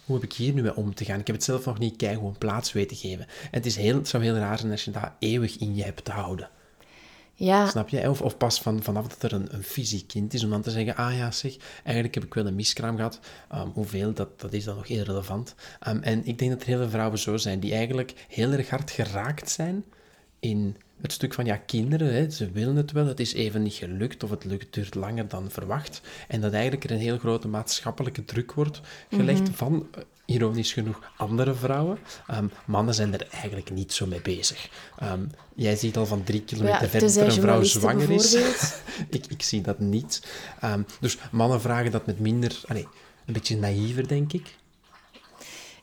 [0.05, 1.20] hoe heb ik hier nu mee om te gaan?
[1.20, 3.27] Ik heb het zelf nog niet gewoon plaats weten geven.
[3.27, 5.83] En het, is heel, het zou heel raar zijn als je dat eeuwig in je
[5.83, 6.51] hebt te houden.
[7.35, 7.66] Ja.
[7.66, 8.11] Snap je?
[8.11, 10.97] Of, pas van, vanaf dat er een, een fysiek kind is, om dan te zeggen,
[10.97, 13.20] ah ja, zeg, eigenlijk heb ik wel een miskraam gehad.
[13.55, 15.55] Um, hoeveel, dat, dat is dan nog irrelevant.
[15.88, 18.70] Um, en ik denk dat er heel veel vrouwen zo zijn, die eigenlijk heel erg
[18.70, 19.85] hard geraakt zijn
[20.40, 23.75] in het stuk van, ja, kinderen, hè, ze willen het wel, het is even niet
[23.75, 26.01] gelukt, of het lukt, duurt langer dan verwacht.
[26.29, 29.55] En dat eigenlijk er een heel grote maatschappelijke druk wordt gelegd mm -hmm.
[29.55, 29.87] van
[30.25, 31.99] ironisch genoeg andere vrouwen.
[32.31, 34.69] Um, mannen zijn er eigenlijk niet zo mee bezig.
[35.03, 38.35] Um, jij ziet al van drie kilometer ja, verder dat een vrouw zwanger is.
[39.09, 40.23] ik, ik zie dat niet.
[40.64, 42.61] Um, dus mannen vragen dat met minder...
[42.67, 42.85] Allez,
[43.27, 44.57] een beetje naïver, denk ik.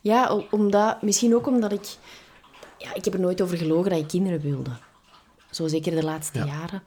[0.02, 1.86] Ja, omdat, misschien ook omdat ik...
[2.78, 4.72] Ja, ik heb er nooit over gelogen dat ik kinderen wilde.
[5.52, 6.46] Zo zeker de laatste ja.
[6.46, 6.84] jaren.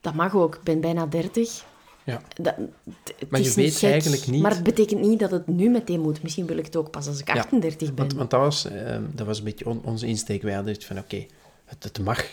[0.00, 0.54] dat mag ook.
[0.54, 1.64] Ik ben bijna dertig.
[2.04, 2.20] Ja.
[2.34, 2.54] Dat,
[3.28, 4.42] maar je weet gek, eigenlijk niet...
[4.42, 6.22] Maar het betekent niet dat het nu meteen moet.
[6.22, 7.96] Misschien wil ik het ook pas als ik 38 ja, ben.
[7.96, 10.42] Want, want dat, was, uh, dat was een beetje on, onze insteek.
[10.42, 11.28] Wij hadden van, oké, okay,
[11.64, 12.24] het, het, mag,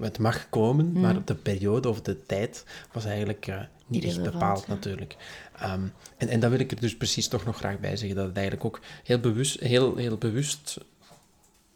[0.00, 1.00] het mag komen, mm.
[1.00, 4.74] maar de periode of de tijd was eigenlijk uh, niet echt bepaald ja.
[4.74, 5.16] natuurlijk.
[5.62, 8.26] Um, en, en dat wil ik er dus precies toch nog graag bij zeggen, dat
[8.26, 10.80] het eigenlijk ook heel bewust, heel, heel bewust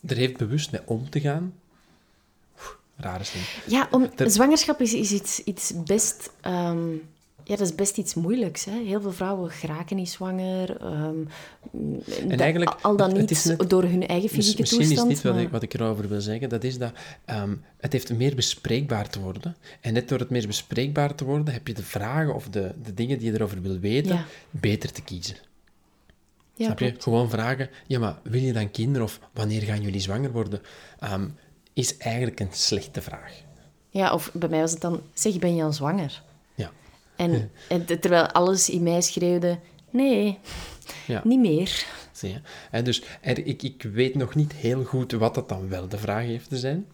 [0.06, 1.52] er heeft bewust mee om te gaan
[2.98, 3.40] rare zin.
[3.66, 4.30] Ja, om, Ter...
[4.30, 6.30] zwangerschap is, is iets, iets best...
[6.46, 7.02] Um,
[7.44, 8.64] ja, dat is best iets moeilijks.
[8.64, 8.82] Hè?
[8.84, 10.84] Heel veel vrouwen geraken niet zwanger.
[10.84, 11.28] Um,
[12.28, 15.08] en eigenlijk, al dan niet net, door hun eigen fysieke misschien toestand.
[15.08, 15.32] Misschien is dit maar...
[15.32, 16.48] wat ik, wat ik erover wil zeggen.
[16.48, 16.92] Dat is dat
[17.26, 19.56] um, het heeft meer bespreekbaar te worden.
[19.80, 22.94] En net door het meer bespreekbaar te worden, heb je de vragen of de, de
[22.94, 24.24] dingen die je erover wil weten, ja.
[24.50, 25.36] beter te kiezen.
[26.54, 26.94] Ja, Snap je?
[26.98, 30.60] Gewoon vragen, ja, maar wil je dan kinderen of wanneer gaan jullie zwanger worden?
[31.12, 31.36] Um,
[31.78, 33.32] is eigenlijk een slechte vraag.
[33.88, 36.22] Ja, of bij mij was het dan, zeg, ben je al zwanger?
[36.54, 36.70] Ja.
[37.16, 39.58] En, en terwijl alles in mij schreeuwde,
[39.90, 40.38] nee,
[41.06, 41.20] ja.
[41.24, 41.86] niet meer.
[42.12, 42.40] Zie je?
[42.70, 45.98] En dus er, ik, ik weet nog niet heel goed wat dat dan wel de
[45.98, 46.86] vraag heeft te zijn.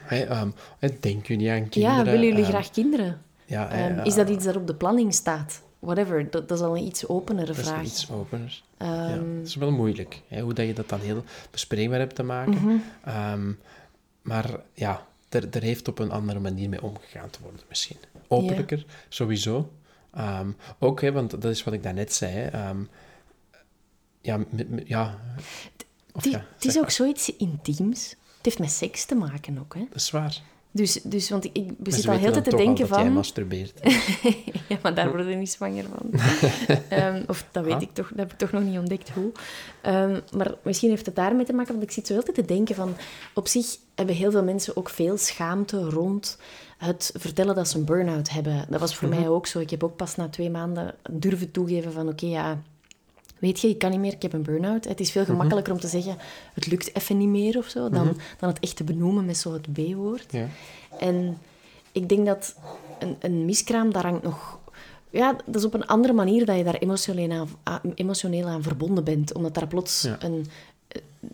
[0.00, 0.54] Hey, um,
[1.00, 1.96] denken jullie aan kinderen?
[1.98, 3.22] Ja, willen jullie um, graag kinderen?
[3.44, 5.62] Ja, um, is dat iets dat op de planning staat?
[5.78, 7.82] Whatever, dat, dat is al een iets openere dat vraag.
[7.82, 8.62] is iets opener.
[8.78, 12.22] Ja, dat is wel moeilijk, hè, hoe dat je dat dan heel bespreekbaar hebt te
[12.22, 12.80] maken.
[13.02, 13.52] Mhm.
[14.24, 17.96] Maar ja, er, er heeft op een andere manier mee omgegaan te worden misschien.
[18.28, 19.72] Openlijker, sowieso.
[20.18, 22.32] Um, ook, hè, want dat is wat ik daarnet zei.
[22.32, 22.88] Hè, um,
[24.20, 24.44] ja,
[24.84, 25.18] ja,
[26.12, 28.10] of, ja, het is ook zoiets intiems.
[28.10, 29.80] Het heeft met seks te maken ook, hè?
[29.88, 30.42] Dat is waar.
[30.74, 33.02] Dus, dus want ik, ik zit al heel tijd te denken van...
[33.02, 33.80] jij masturbeert.
[34.68, 36.20] ja, maar daar word je niet zwanger van.
[36.98, 37.82] um, of dat weet ah.
[37.82, 39.32] ik toch, dat heb ik toch nog niet ontdekt hoe.
[39.86, 42.44] Um, maar misschien heeft het daarmee te maken, want ik zit zo heel tijd te
[42.44, 42.96] denken van...
[43.34, 46.38] Op zich hebben heel veel mensen ook veel schaamte rond
[46.78, 48.66] het vertellen dat ze een burn-out hebben.
[48.68, 49.22] Dat was voor mm -hmm.
[49.22, 49.58] mij ook zo.
[49.58, 52.08] Ik heb ook pas na twee maanden durven toegeven van...
[52.08, 52.62] Oké, okay, ja,
[53.44, 54.84] weet je, ik kan niet meer, ik heb een burn-out.
[54.84, 55.88] Het is veel gemakkelijker mm -hmm.
[55.90, 58.18] om te zeggen, het lukt even niet meer of zo, dan, mm -hmm.
[58.38, 60.32] dan het echt te benoemen met zo het B-woord.
[60.32, 60.46] Ja.
[60.98, 61.38] En
[61.92, 62.54] ik denk dat
[62.98, 64.58] een, een miskraam, daar hangt nog...
[65.10, 69.04] Ja, dat is op een andere manier dat je daar emotioneel aan, emotioneel aan verbonden
[69.04, 69.34] bent.
[69.34, 70.16] Omdat daar plots ja.
[70.18, 70.46] een...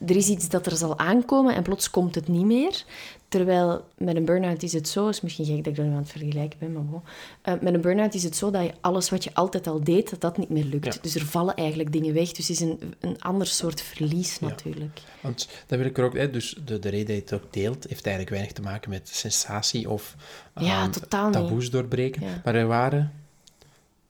[0.07, 2.85] Er is iets dat er zal aankomen en plots komt het niet meer.
[3.31, 5.97] Terwijl met een burn-out is het zo, is misschien gek dat ik er nu aan
[5.99, 7.03] het vergelijken ben, maar bon.
[7.49, 10.11] Uh, met een burn-out is het zo dat je alles wat je altijd al deed,
[10.11, 10.95] dat dat niet meer lukt.
[10.95, 11.01] Ja.
[11.03, 12.33] Dus er vallen eigenlijk dingen weg.
[12.33, 14.47] Dus het is een, een ander soort verlies Ja.
[14.49, 15.01] natuurlijk.
[15.21, 16.15] Want dat wil ik er ook...
[16.17, 18.91] Hè, dus de, de reden dat je het ook deelt, heeft eigenlijk weinig te maken
[18.91, 20.17] met sensatie of
[20.55, 21.73] um, totaal taboes niet.
[21.73, 22.23] doorbreken.
[22.45, 23.13] Maar er waren...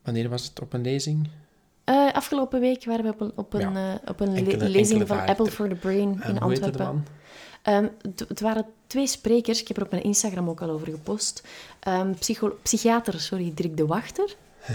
[0.02, 1.28] Wanneer was het op een lezing?
[1.85, 5.00] Uh, afgelopen week waren we op een, op een, uh, op een Enkele- le- lezing
[5.00, 7.06] enkele van Apple for the Brain in Antwerpen.
[7.62, 7.87] Ehm,
[8.29, 9.61] het- waren twee sprekers.
[9.61, 11.42] Ik heb er op mijn Instagram ook al over gepost.
[11.81, 12.12] Ehm,
[12.62, 14.35] psychiater, sorry, Dirk de Wachter.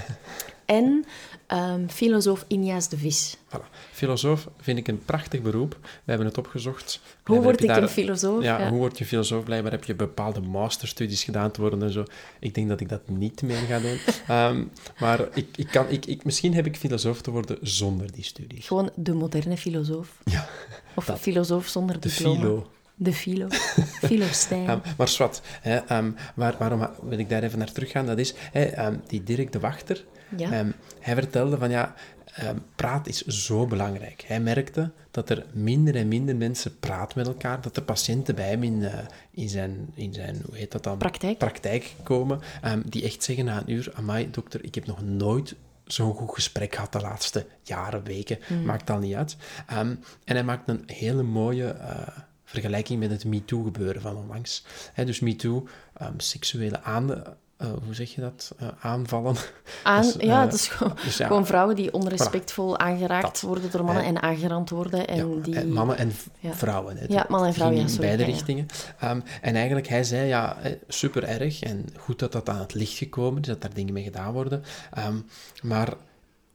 [0.66, 1.06] en
[1.48, 3.38] ehm, filosoof Injaas de Vis.
[3.50, 3.62] Voilà.
[3.92, 5.78] Filosoof vind ik een prachtig beroep.
[5.82, 7.00] We hebben het opgezocht.
[7.24, 8.44] Hoe word ik een filosoof?
[8.44, 8.70] Ja, Ja.
[8.70, 9.44] hoe word je filosoof?
[9.44, 12.04] Blijkbaar heb je bepaalde masterstudies gedaan te worden en zo.
[12.40, 14.00] Ik denk dat ik dat niet meer ga doen.
[15.00, 18.68] Maar ik, ik kan, ik, ik, misschien heb ik filosoof te worden zonder die studies.
[18.68, 20.18] Gewoon de moderne filosoof.
[20.24, 20.48] Ja,
[20.96, 21.20] Of dat.
[21.20, 22.40] filosoof zonder de diploma.
[22.40, 22.68] filo.
[22.96, 23.48] De filo.
[24.08, 24.70] Filostijn.
[24.70, 28.06] Um, maar zwart, hè, um, waar, waarom wil ik daar even naar teruggaan?
[28.06, 30.06] Dat is, hè, um, die Dirk de Wachter,
[30.38, 30.66] ja.
[31.00, 31.94] hij vertelde van ja,
[32.34, 34.24] ehm, praat is zo belangrijk.
[34.28, 38.50] Hij merkte dat er minder en minder mensen praten met elkaar, dat er patiënten bij
[38.50, 39.00] hem in, eh,
[39.32, 40.98] in, zijn, in zijn, hoe heet dat dan?
[40.98, 41.38] Praktijk.
[41.38, 45.56] Praktijk komen, ehm, die echt zeggen na een uur, amai dokter, ik heb nog nooit
[45.86, 49.38] zo'n goed gesprek gehad de laatste jaren, weken, maakt al niet uit.
[49.68, 52.08] Ehm, en hij maakt een hele mooie eh,
[52.56, 54.64] vergelijking met het MeToo-gebeuren van onlangs.
[54.96, 57.24] Dus MeToo, ehm, seksuele aan,
[57.58, 58.54] eh, hoe zeg je dat?
[58.58, 59.36] Eh, aanvallen.
[59.84, 63.42] Aan, Dus, ja, eh, het is gewoon, dus ja, gewoon vrouwen die onrespectvol aangeraakt Dat.
[63.42, 65.08] worden door mannen en aangerand worden.
[65.08, 65.66] En Ja, die...
[65.66, 66.54] mannen en ja.
[66.54, 66.98] vrouwen.
[67.08, 68.36] Ja, mannen en vrouwen, ja, in sorry, beide ja, ja.
[68.36, 68.66] richtingen.
[69.00, 72.98] Ehm, en eigenlijk, hij zei, ja, super erg en goed dat dat aan het licht
[72.98, 74.64] gekomen is, dat daar dingen mee gedaan worden.
[74.94, 75.16] Ehm,
[75.62, 75.94] maar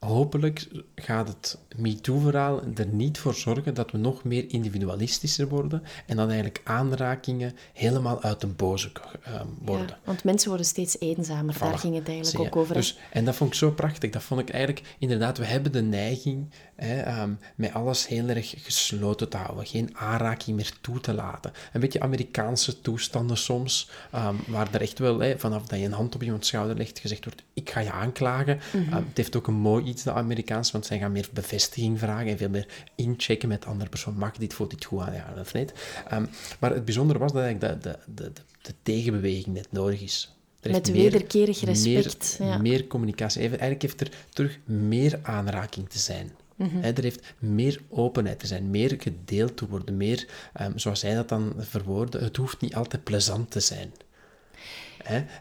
[0.01, 6.17] hopelijk gaat het MeToo-verhaal er niet voor zorgen dat we nog meer individualistischer worden en
[6.17, 9.87] dat eigenlijk aanrakingen helemaal uit de boze ehm, worden.
[9.87, 11.59] Ja, want mensen worden steeds eenzamer.
[11.59, 12.75] Daar ging het eigenlijk ook over.
[12.75, 14.11] Dus, en dat vond ik zo prachtig.
[14.11, 18.55] Dat vond ik eigenlijk, inderdaad, we hebben de neiging hè, ehm, met alles heel erg
[18.57, 19.67] gesloten te houden.
[19.67, 21.53] Geen aanraking meer toe te laten.
[21.73, 25.93] Een beetje Amerikaanse toestanden soms, ehm, waar er echt wel, hè, vanaf dat je een
[25.93, 28.61] hand op iemands schouder legt, gezegd wordt, ik ga je aanklagen.
[28.73, 28.93] Mhm.
[28.93, 32.27] Ehm, het heeft ook een mooi iets, dat Amerikaans, want zij gaan meer bevestiging vragen
[32.31, 34.15] en veel meer inchecken met de andere persoon.
[34.17, 35.73] Mag dit, voelt dit goed aan, ja of niet?
[36.09, 36.25] Ehm,
[36.61, 40.35] maar het bijzondere was dat eigenlijk de, de, de, de, de tegenbeweging net nodig is.
[40.61, 42.59] Er Met meer- wederkerig respect, Meer, ja.
[42.59, 43.41] meer communicatie.
[43.41, 46.31] Eigenlijk heeft er terug meer aanraking te zijn.
[46.63, 51.15] Hè, er heeft meer openheid te zijn, meer gedeeld te worden, meer, ehm, zoals hij
[51.15, 53.93] dat dan verwoordde, het hoeft niet altijd plezant te zijn.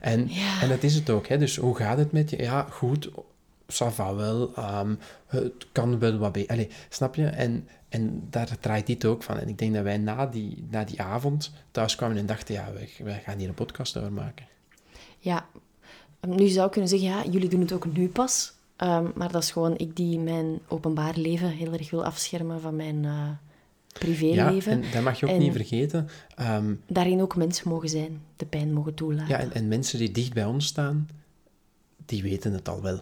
[0.01, 0.61] En, Ja.
[0.61, 1.27] en dat is het ook.
[1.39, 2.37] Dus hoe gaat het met je?
[2.41, 3.09] Ja, goed,
[3.71, 4.53] ça va wel.
[4.55, 6.49] ehm, het kan wel wat beter.
[6.51, 7.25] Allee, snap je?
[7.25, 9.37] En, en daar draait dit ook van.
[9.39, 12.73] En ik denk dat wij na die, na die avond thuis kwamen en dachten, ja,
[12.73, 14.45] wij, wij gaan hier een podcast over maken.
[15.19, 15.45] Ja,
[16.27, 18.53] nu zou ik kunnen zeggen, ja, jullie doen het ook nu pas.
[18.75, 22.75] Ehm, maar dat is gewoon ik die mijn openbaar leven heel erg wil afschermen van
[22.75, 23.39] mijn eh, Ja,
[23.99, 24.71] privéleven.
[24.71, 26.07] en dat mag je ook En- niet vergeten.
[26.35, 29.27] Ehm, Daarin ook mensen mogen zijn, de pijn mogen toelaten.
[29.27, 31.09] ja, en, en mensen die dicht bij ons staan,
[32.05, 32.99] die weten het al wel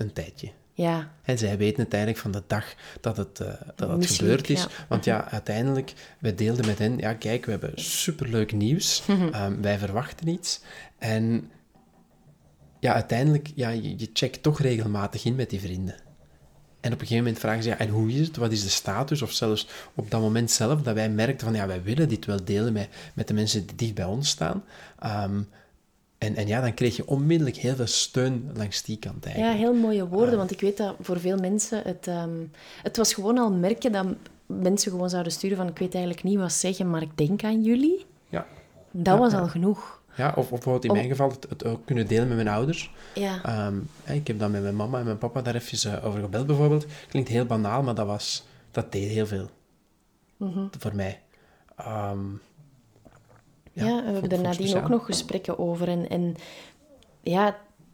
[0.00, 0.50] een tijdje.
[0.72, 4.50] Ja, En zij weten het eigenlijk van de dag dat het, eh, dat het gebeurd
[4.50, 4.62] is.
[4.62, 4.68] ja.
[4.88, 9.02] Want ja, uiteindelijk, wij deelden met hen, ja kijk, we hebben superleuk nieuws.
[9.08, 10.60] Ehm, wij verwachten iets.
[10.98, 11.50] En
[12.78, 15.94] ja, uiteindelijk, ja, je, je checkt toch regelmatig in met die vrienden.
[16.80, 18.36] En op een gegeven moment vragen ze, ja, en hoe is het?
[18.36, 19.22] Wat is de status?
[19.22, 22.44] Of zelfs op dat moment zelf, dat wij merkten van, ja, wij willen dit wel
[22.44, 24.64] delen met, met de mensen die dicht bij ons staan.
[24.98, 25.42] Ehm,
[26.20, 29.58] en, en ja, dan kreeg je onmiddellijk heel veel steun langs die kant ja, eigenlijk.
[29.58, 30.36] heel mooie woorden.
[30.36, 32.06] Want ik weet dat voor veel mensen het...
[32.06, 32.30] ehm,
[32.82, 34.06] het was gewoon al merken dat
[34.46, 35.68] mensen gewoon zouden sturen van...
[35.68, 38.06] Ik weet eigenlijk niet wat zeggen, maar ik denk aan jullie.
[38.28, 38.46] Ja.
[38.90, 40.02] Dat was al genoeg.
[40.16, 42.48] Ja, of, of bijvoorbeeld in Om- mijn geval het, het ook kunnen delen met mijn
[42.48, 42.90] ouders.
[43.14, 43.42] Ja.
[43.42, 46.46] Ehm, ik heb dan met mijn mama en mijn papa daar even eh, over gebeld
[46.46, 46.86] bijvoorbeeld.
[47.08, 49.50] Klinkt heel banaal, maar dat, was, dat deed heel veel.
[50.36, 50.66] Mhm.
[50.78, 51.20] Voor mij.
[51.76, 52.18] Ehm,
[53.72, 54.82] Ja, ja, we hebben er nadien speciaal.
[54.82, 55.88] ook nog gesprekken over.
[55.88, 56.36] En, en
[57.22, 57.44] ja,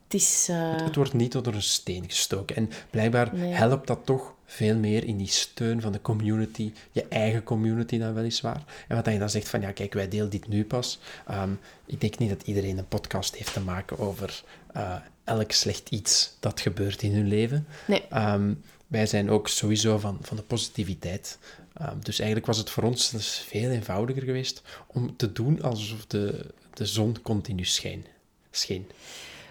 [0.05, 0.47] het is...
[0.51, 2.57] eh, Het wordt niet onder een steen gestoken.
[2.57, 3.53] En blijkbaar Nee.
[3.53, 8.15] helpt dat toch veel meer in die steun van de community, je eigen community dan
[8.15, 8.65] weliswaar.
[8.89, 10.99] En wat je dan zegt van, ja kijk, wij delen dit nu pas.
[11.27, 11.51] Ehm,
[11.87, 16.37] ik denk niet dat iedereen een podcast heeft te maken over eh, elk slecht iets
[16.41, 17.67] dat gebeurt in hun leven.
[17.87, 18.03] Nee.
[18.11, 18.53] Ehm,
[18.87, 21.39] wij zijn ook sowieso van, van de positiviteit.
[21.79, 26.07] Ehm, dus eigenlijk was het voor ons dus veel eenvoudiger geweest om te doen alsof
[26.07, 28.05] de, de zon continu scheen.
[28.51, 28.91] scheen.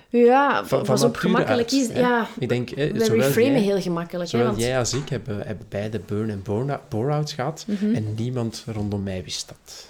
[0.10, 1.62] Ja, Van- was ook gemakkelijk.
[1.62, 2.00] uit, Is, hè.
[2.00, 4.32] ja, Ik denk, eh, we reframen jij- heel gemakkelijk.
[4.32, 6.44] Hè, Zowel want, jij als ik hebben, hebben beide burn- en
[6.90, 7.96] bore-outs gehad Mhm.
[7.96, 9.88] en niemand rondom mij wist dat.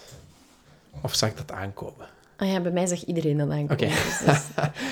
[1.01, 2.07] Of zag dat aankomen?
[2.37, 3.73] Ah ja, bij mij zag iedereen dat aankomen.
[3.73, 3.85] Oké.
[3.85, 4.41] Dus, dus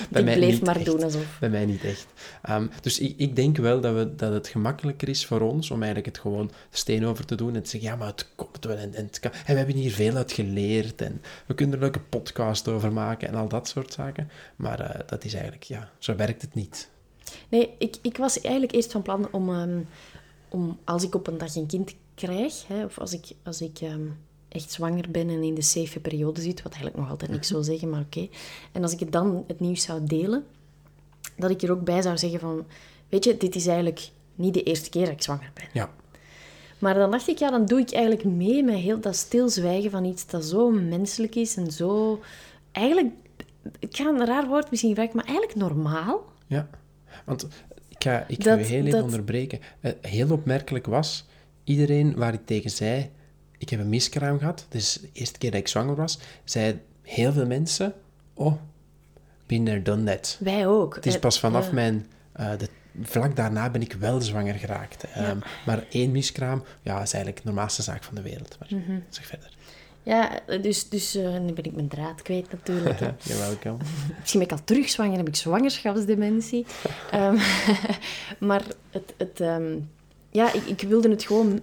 [0.23, 0.85] mij bleef maar echt.
[0.85, 1.37] doen alsof...
[1.39, 2.07] Bij mij niet echt.
[2.41, 5.77] Ehm, dus ik, ik denk wel dat, we, dat het gemakkelijker is voor ons om
[5.83, 8.77] eigenlijk het gewoon steen over te doen en te zeggen, ja, maar het komt wel
[8.77, 11.83] en, en, het kan, en we hebben hier veel uit geleerd en we kunnen er
[11.83, 14.29] een leuke podcast over maken en al dat soort zaken.
[14.55, 16.89] Maar eh, dat is eigenlijk, ja, zo werkt het niet.
[17.49, 19.79] Nee, ik, ik was eigenlijk eerst van plan om, ehm,
[20.49, 23.79] om als ik op een dag een kind krijg, hè, of als ik, als ik
[23.81, 24.07] ehm,
[24.53, 27.63] echt zwanger ben en in de safe periode zit, wat eigenlijk nog altijd niks wil
[27.63, 28.27] zeggen, maar oké.
[28.71, 30.45] En als ik het dan het nieuws zou delen,
[31.37, 32.65] dat ik er ook bij zou zeggen van,
[33.09, 35.65] weet je, dit is eigenlijk niet de eerste keer dat ik zwanger ben.
[35.73, 35.89] Ja,
[36.79, 40.05] Maar dan dacht ik, ja, dan doe ik eigenlijk mee met heel dat stilzwijgen van
[40.05, 42.19] iets dat zo menselijk is en zo...
[42.71, 43.13] Eigenlijk,
[43.79, 46.23] ik ga een raar woord misschien gebruiken, maar eigenlijk normaal.
[46.47, 46.69] ja.
[47.25, 47.47] Want
[47.89, 49.59] ik ga, ik Dat- u heel even dat- onderbreken.
[49.79, 51.25] Eh, heel opmerkelijk was,
[51.63, 53.09] iedereen waar ik tegen zei,
[53.63, 57.31] ik heb een miskraam gehad, dus de eerste keer dat ik zwanger was, zei heel
[57.33, 57.93] veel mensen,
[58.33, 58.53] oh,
[59.45, 60.37] been there, done that.
[60.39, 60.95] Wij ook.
[60.95, 61.73] Het is Eh, pas vanaf ja.
[61.73, 62.69] mijn, eh, de,
[63.01, 65.03] vlak daarna ben ik wel zwanger geraakt.
[65.03, 68.57] Ehm, maar één miskraam, ja, is eigenlijk de normaalste zaak van de wereld.
[68.59, 68.99] Maar Mhm.
[69.09, 69.51] zeg verder.
[70.05, 72.99] Ja, dus, dus eh, nu ben ik mijn draad kwijt natuurlijk.
[73.27, 73.77] You're welcome.
[74.19, 76.65] Misschien ben ik al terug zwanger, heb ik zwangerschapsdementie.
[77.11, 77.37] Ehm,
[78.39, 79.13] maar het...
[79.17, 79.75] het ehm,
[80.29, 81.61] ja, ik, ik wilde het gewoon...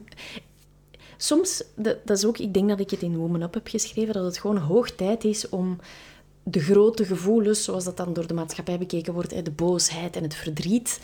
[1.22, 2.38] Soms, dat, dat is ook...
[2.38, 5.24] Ik denk dat ik het in Woman Up heb geschreven, dat het gewoon hoog tijd
[5.24, 5.78] is om
[6.42, 10.35] de grote gevoelens, zoals dat dan door de maatschappij bekeken wordt, de boosheid en het
[10.35, 11.00] verdriet,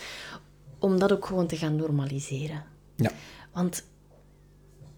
[0.78, 2.64] om dat ook gewoon te gaan normaliseren.
[2.94, 3.10] Ja.
[3.52, 3.84] Want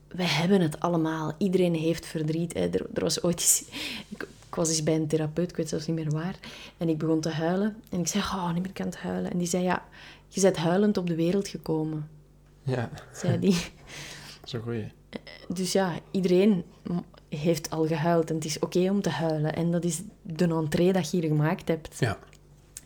[0.09, 1.33] wij hebben het allemaal.
[1.39, 2.57] Iedereen heeft verdriet.
[2.57, 3.65] Er, er was ooit eens...
[4.09, 6.39] Ik, ik was eens bij een therapeut, ik weet zelfs niet meer waar.
[6.77, 7.77] En ik begon te huilen.
[7.91, 9.31] En ik zei, oh, ben ik aan het huilen.
[9.31, 9.85] En die zei, ja,
[10.29, 12.09] je bent huilend op de wereld gekomen.
[12.63, 13.57] Ja, Zei die.
[14.45, 14.97] zo goeie.
[15.49, 16.65] Dus ja, iedereen
[17.29, 18.29] heeft al gehuild.
[18.29, 19.55] En het is oké om te huilen.
[19.55, 21.97] En dat is de entree dat je hier gemaakt hebt.
[21.99, 22.19] Ja.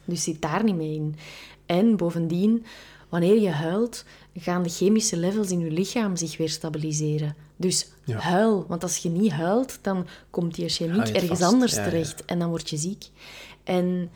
[0.05, 1.17] Dus zit daar niet mee in.
[1.67, 2.65] En bovendien,
[3.09, 4.05] wanneer je huilt,
[4.37, 7.37] gaan de chemische levels in je lichaam zich weer stabiliseren.
[7.57, 8.19] Dus Ja.
[8.19, 11.53] huil, want als je niet huilt, dan komt die chemiek het ergens vast.
[11.53, 11.89] anders Ja, ja.
[11.89, 13.07] terecht en dan word je ziek.
[13.65, 14.11] En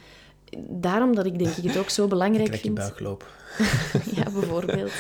[0.69, 2.79] daarom dat ik denk ik het ook zo belangrijk Krijg je vind.
[2.79, 3.35] buikloop.
[4.17, 4.93] Ja, bijvoorbeeld.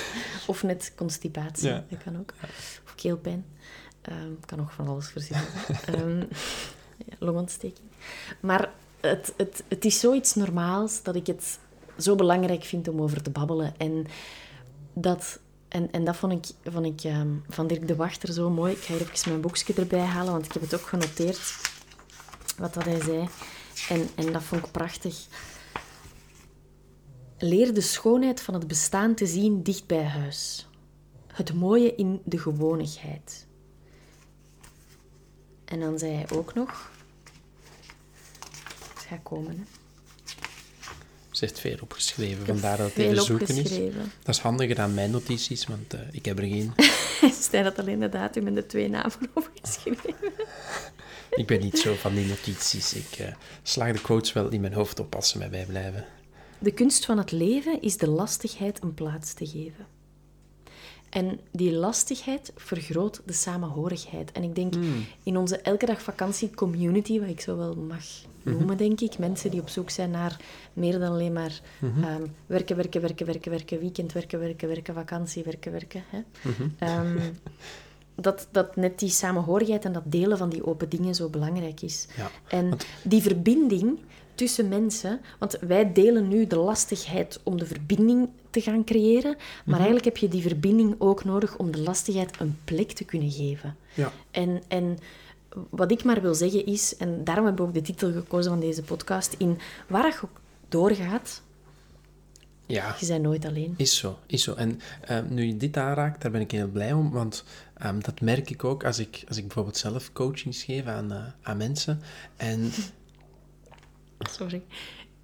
[0.46, 2.32] Of net constipatie, dat kan ook.
[2.96, 3.44] Keelpijn.
[4.02, 5.46] Ehm kan nog van alles verzinnen.
[5.86, 6.18] Ehm
[7.06, 7.88] ja, longontsteking.
[8.40, 11.58] Maar het, het, het is zoiets normaals dat ik het
[11.98, 13.74] zo belangrijk vind om over te babbelen.
[13.76, 14.06] En
[14.92, 18.72] dat, en, en dat vond ik, vond ik ehm, van Dirk de Wachter zo mooi.
[18.72, 21.54] Ik ga hier even mijn boekje erbij halen, want ik heb het ook genoteerd.
[22.58, 23.28] Wat dat hij zei.
[23.88, 25.26] En, en dat vond ik prachtig.
[27.38, 30.66] Leer de schoonheid van het bestaan te zien dicht bij huis.
[31.36, 33.46] Het mooie in de gewonigheid.
[35.64, 36.90] En dan zei hij ook nog...
[38.94, 39.64] Het gaat komen, hè.
[41.30, 43.70] Ze heeft veel opgeschreven, heb vandaar dat het even zoeken is.
[44.22, 46.72] Dat is handiger dan mijn notities, want eh, ik heb er geen.
[47.42, 50.14] Stijn had alleen de datum en de twee namen opgeschreven.
[51.40, 52.94] Ik ben niet zo van die notities.
[52.94, 56.04] Ik eh, slag de quotes wel in mijn hoofd op als ze mij bijblijven.
[56.58, 59.95] De kunst van het leven is de lastigheid een plaats te geven.
[61.16, 64.32] En die lastigheid vergroot de samenhorigheid.
[64.32, 64.74] En ik denk
[65.22, 68.04] in onze elke dag vakantie community, wat ik zo wel mag
[68.42, 70.36] noemen, denk ik, mensen die op zoek zijn naar
[70.72, 75.42] meer dan alleen maar ehm, werken, werken, werken, werken, werken, weekend werken, werken, werken, vakantie,
[75.42, 76.04] werken, werken.
[76.08, 76.20] Hè?
[76.78, 77.18] Ehm,
[78.14, 82.06] dat, dat net die samenhorigheid en dat delen van die open dingen zo belangrijk is.
[82.16, 83.98] Ja, En die verbinding
[84.34, 89.76] tussen mensen, want wij delen nu de lastigheid om de verbinding te gaan creëren, maar
[89.76, 93.76] eigenlijk heb je die verbinding ook nodig om de lastigheid een plek te kunnen geven.
[93.94, 94.12] Ja.
[94.30, 94.98] En, en
[95.70, 98.60] wat ik maar wil zeggen is, en daarom heb ik ook de titel gekozen van
[98.60, 101.42] deze podcast, in waar je ook doorgaat,
[102.66, 103.74] Ja, je bent nooit alleen.
[103.76, 104.18] is zo.
[104.26, 104.54] Is zo.
[104.54, 108.20] En eh, nu je dit aanraakt, daar ben ik heel blij om, want ehm, dat
[108.20, 112.00] merk ik ook als ik, als ik bijvoorbeeld zelf coachings geef aan, eh, aan mensen.
[112.36, 112.70] En
[114.38, 114.62] Sorry.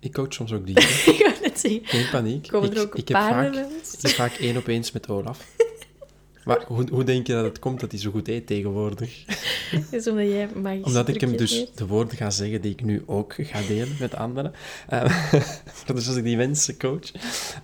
[0.03, 0.83] Ik coach soms ook dieren.
[1.15, 2.49] ik wou net zeggen, Geen paniek.
[2.49, 3.73] komen ik, er ook ik heb paarden vaak?
[3.93, 5.47] Het is vaak één op eens met Olaf.
[6.45, 9.25] Maar hoe, hoe denk je dat het komt dat hij zo goed eet tegenwoordig?
[9.91, 13.03] Is omdat jij magische Omdat ik hem dus de woorden ga zeggen die ik nu
[13.07, 14.53] ook ga delen met anderen.
[14.89, 15.41] Ehm,
[15.95, 17.13] dus als ik die mensen coach.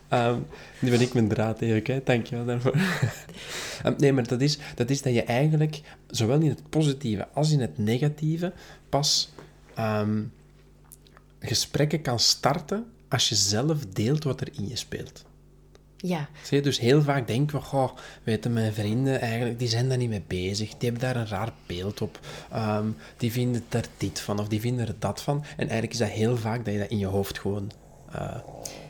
[0.08, 0.38] Ehm,
[0.78, 2.74] nu ben ik mijn draad even dankjewel daarvoor.
[3.82, 7.50] Ehm, nee, maar dat is, dat is dat je eigenlijk, zowel in het positieve als
[7.50, 8.52] in het negatieve,
[8.88, 9.30] pas
[11.40, 15.24] gesprekken kan starten als je zelf deelt wat er in je speelt.
[15.96, 19.88] Ja, Zie je, dus heel vaak denken we, goh, weten mijn vrienden eigenlijk, die zijn
[19.88, 20.68] daar niet mee bezig.
[20.68, 22.20] Die hebben daar een raar beeld op.
[22.50, 25.44] Ehm, die vinden daar dit van of die vinden er dat van.
[25.56, 27.70] En eigenlijk is dat heel vaak dat je dat in je hoofd gewoon,
[28.12, 28.36] eh,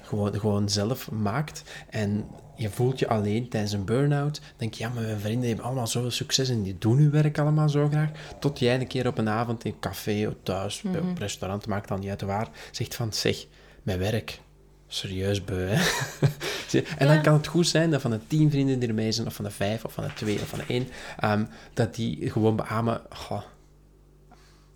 [0.03, 1.63] gewoon, gewoon zelf maakt.
[1.91, 2.27] En
[2.59, 4.41] je voelt je alleen tijdens een burn-out.
[4.57, 7.39] Denk je, ja, maar mijn vrienden hebben allemaal zoveel succes en die doen hun werk
[7.39, 8.11] allemaal zo graag.
[8.41, 11.67] Tot jij een keer op een avond in een café of thuis, bij- op restaurant,
[11.67, 13.47] maakt dan niet uit waar, zegt van, zeg,
[13.83, 14.41] mijn werk,
[14.87, 15.83] serieus beu, hè.
[16.99, 19.35] En dan kan het goed zijn dat van de tien vrienden die ermee zijn, of
[19.35, 21.45] van de vijf, of van de twee, of van de één, ehm,
[21.75, 23.43] dat die gewoon beamen, goh,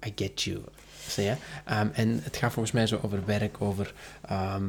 [0.06, 0.60] I get you.
[1.08, 1.34] Zie je?
[1.64, 3.94] Ehm, en het gaat volgens mij zo over werk, over,
[4.28, 4.62] ehm,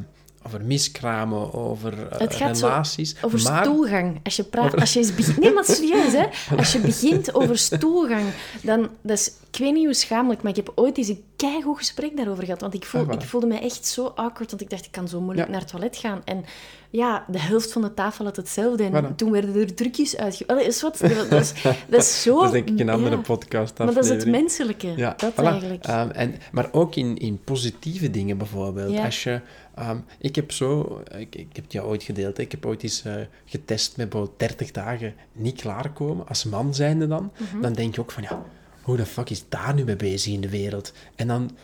[0.48, 3.16] over miskramen, over eh, Het gaat zo relaties.
[3.22, 4.20] over maar stoelgang.
[4.24, 5.38] Als je praat, als je begint...
[5.40, 6.26] Nee, maar serieus, hè.
[6.58, 8.24] Als je begint over stoelgang,
[8.62, 8.90] dan...
[9.02, 12.18] Dat is ik weet niet hoe schamelijk, maar ik heb ooit eens een keigoed gesprek
[12.18, 12.62] daarover gehad.
[12.62, 15.08] Want ik, voel, Ah, ik voelde me echt zo awkward, want ik dacht, ik kan
[15.08, 15.52] zo moeilijk Ja.
[15.52, 16.22] naar het toilet gaan.
[16.26, 16.46] En
[16.90, 18.84] ja, de helft van de tafel had hetzelfde.
[18.84, 19.16] En Voilà.
[19.16, 20.48] toen werden er drukjes uitge...
[20.48, 21.54] Allee, is wat, dat, is,
[21.90, 22.36] dat is zo...
[22.36, 23.22] Dat is denk ik een andere ja.
[23.22, 25.44] podcast Maar dat is het menselijke, Ja, dat voilà.
[25.44, 25.84] eigenlijk.
[25.86, 28.92] Ehm, en, maar ook in, in positieve dingen bijvoorbeeld.
[28.92, 29.06] Ja.
[29.06, 29.42] Als je,
[29.76, 32.44] ehm, ik heb zo, ik, ik heb het jou ooit gedeeld, hè.
[32.44, 33.14] ik heb ooit eens eh,
[33.46, 37.62] getest met bijvoorbeeld 30 dagen niet klaarkomen, als man zijnde dan, Mhm.
[37.62, 38.44] dan denk je ook van ja,
[38.84, 40.94] hoe de fuck is daar nu mee bezig in de wereld?
[41.16, 41.58] En dan,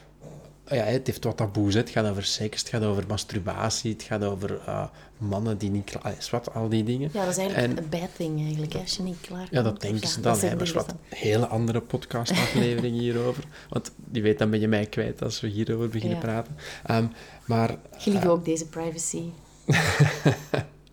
[0.67, 1.79] ja, het heeft wat taboes, hè.
[1.79, 4.85] het gaat over seks, het gaat over masturbatie, het gaat over eh,
[5.17, 7.09] mannen die niet klaar, is wat, al die dingen.
[7.13, 9.61] Ja, dat is eigenlijk En- een bad thing eigenlijk, hè, als je niet klaar Ja,
[9.61, 10.33] dat denken ze dan.
[10.33, 10.39] hè.
[10.39, 13.43] zeggen Dat is wat een hele andere podcastaflevering hierover.
[13.69, 16.23] Want die weet dan ben je mij kwijt als we hierover beginnen Ja.
[16.23, 16.55] praten.
[16.85, 17.05] Ehm,
[17.45, 19.23] maar Gelieve ook deze privacy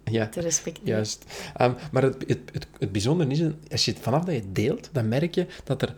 [0.05, 0.91] ja, te respecteren.
[0.91, 1.25] juist.
[1.57, 4.89] Ehm, maar het, het, het, het bijzondere is, als je het vanaf dat je deelt,
[4.93, 5.95] dan merk je dat er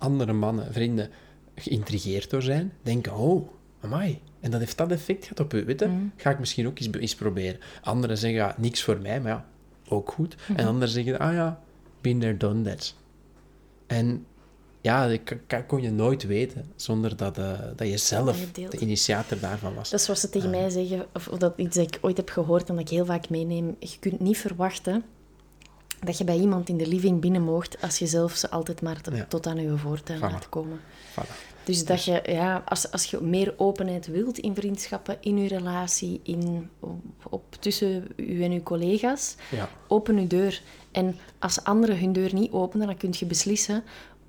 [0.00, 1.10] andere mannen, vrienden,
[1.54, 2.72] geïntrigeerd door zijn.
[2.82, 3.48] Denken, oh,
[3.80, 4.20] amai.
[4.40, 5.86] En dat heeft dat effect gehad op u, weet je?
[5.86, 6.04] Mhm.
[6.16, 7.60] Ga ik misschien ook eens, eens proberen.
[7.82, 9.46] Anderen zeggen, ja, niks voor mij, maar ja,
[9.88, 10.36] ook goed.
[10.36, 10.58] Mhm.
[10.58, 11.60] En anderen zeggen, ah ja,
[12.00, 12.94] been there, done that.
[13.86, 14.26] En
[14.80, 15.08] ja,
[15.46, 19.90] dat kon je nooit weten zonder dat, eh, dat je zelf de initiator daarvan was.
[19.90, 22.28] Dat is wat ze tegen mij zeggen, of of dat iets dat ik ooit heb
[22.28, 23.76] gehoord en dat ik heel vaak meeneem.
[23.78, 25.04] Je kunt niet verwachten
[26.00, 29.00] dat je bij iemand in de living binnen moogt als je zelf ze altijd maar
[29.00, 29.24] te- Ja.
[29.24, 30.22] tot aan je voortuin Voilà.
[30.22, 30.80] laat komen.
[31.10, 31.48] Voilà.
[31.64, 36.20] Dus dat je, ja, als, als je meer openheid wilt in vriendschappen, in je relatie,
[36.22, 39.68] in, op, op- tussen u en uw collega's, Ja.
[39.88, 40.62] open uw deur.
[40.90, 43.84] En als anderen hun deur niet openen, dan kun je beslissen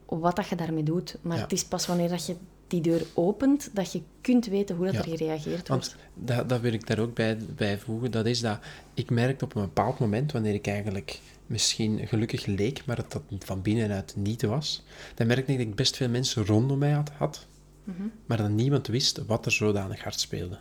[0.06, 1.18] wat dat je daarmee doet.
[1.22, 1.44] Maar Ja.
[1.44, 2.36] het is pas wanneer dat je
[2.72, 5.02] die deur opent, dat je kunt weten hoe dat Ja.
[5.02, 5.68] er gereageerd wordt.
[5.68, 8.12] Want dat, dat wil ik daar ook bij, bij voegen.
[8.12, 8.60] Dat is dat
[8.94, 13.22] ik merkte op een bepaald moment, wanneer ik eigenlijk misschien gelukkig leek, maar het dat
[13.40, 14.84] van binnenuit niet was,
[15.16, 17.48] dan merkte ik dat ik best veel mensen rondom mij had, had
[17.84, 18.02] Mhm.
[18.26, 20.58] maar dat niemand wist wat er zodanig hard speelde.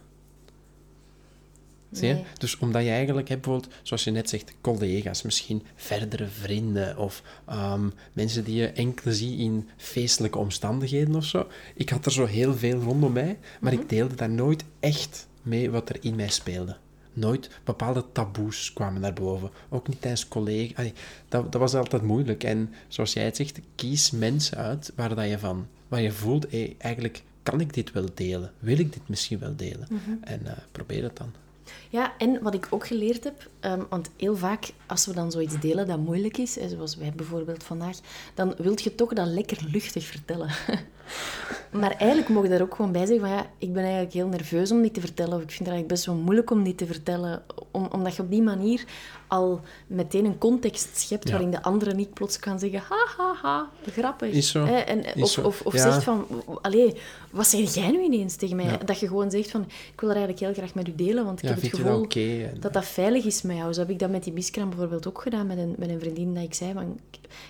[1.93, 2.15] Zie je?
[2.15, 2.25] Nee.
[2.39, 7.23] Dus omdat je eigenlijk hebt bijvoorbeeld, zoals je net zegt, collega's, misschien verdere vrienden of
[7.47, 11.47] ehm, mensen die je enkel ziet in feestelijke omstandigheden of zo.
[11.75, 13.83] Ik had er zo heel veel rondom mij, maar Mhm.
[13.83, 16.77] ik deelde daar nooit echt mee wat er in mij speelde.
[17.13, 19.51] Nooit bepaalde taboes kwamen naar boven.
[19.69, 20.73] Ook niet tijdens collega.
[20.77, 20.93] Allee,
[21.29, 22.45] dat, dat was altijd moeilijk.
[22.45, 26.51] En zoals jij het zegt, kies mensen uit waar, dat je, van, waar je voelt,
[26.51, 28.53] hé, eigenlijk kan ik dit wel delen.
[28.59, 29.89] Wil ik dit misschien wel delen?
[30.21, 31.33] En eh, probeer het dan.
[31.89, 35.61] Ja, en wat ik ook geleerd heb, ehm, want heel vaak als we dan zoiets
[35.61, 37.97] delen dat moeilijk is, zoals wij bijvoorbeeld vandaag,
[38.35, 40.51] dan wilt je toch dat lekker luchtig vertellen.
[41.73, 44.27] maar eigenlijk mogen je daar ook gewoon bij zeggen van ja, ik ben eigenlijk heel
[44.29, 46.79] nerveus om dit te vertellen, of ik vind het eigenlijk best wel moeilijk om dit
[46.79, 48.85] te vertellen, om, omdat je op die manier
[49.27, 51.31] al meteen een context schept Ja.
[51.31, 54.33] waarin de andere niet plots kan zeggen ha ha ha, grappig.
[54.33, 54.65] Is zo.
[54.65, 55.43] En, Is of zo.
[55.43, 55.81] of, of Ja.
[55.93, 56.27] zegt van,
[56.63, 56.97] allee,
[57.31, 58.65] wat zeg jij nu ineens tegen mij?
[58.65, 58.77] Ja.
[58.77, 59.61] Dat je gewoon zegt van,
[59.93, 62.03] ik wil er eigenlijk heel graag met u delen, want ik Ja, heb het gevoel
[62.03, 62.15] dat?
[62.15, 63.73] En- dat dat veilig is met jou.
[63.73, 66.35] Zo heb ik dat met die miskraam bijvoorbeeld ook gedaan met een, met een vriendin
[66.35, 66.99] dat ik zei van,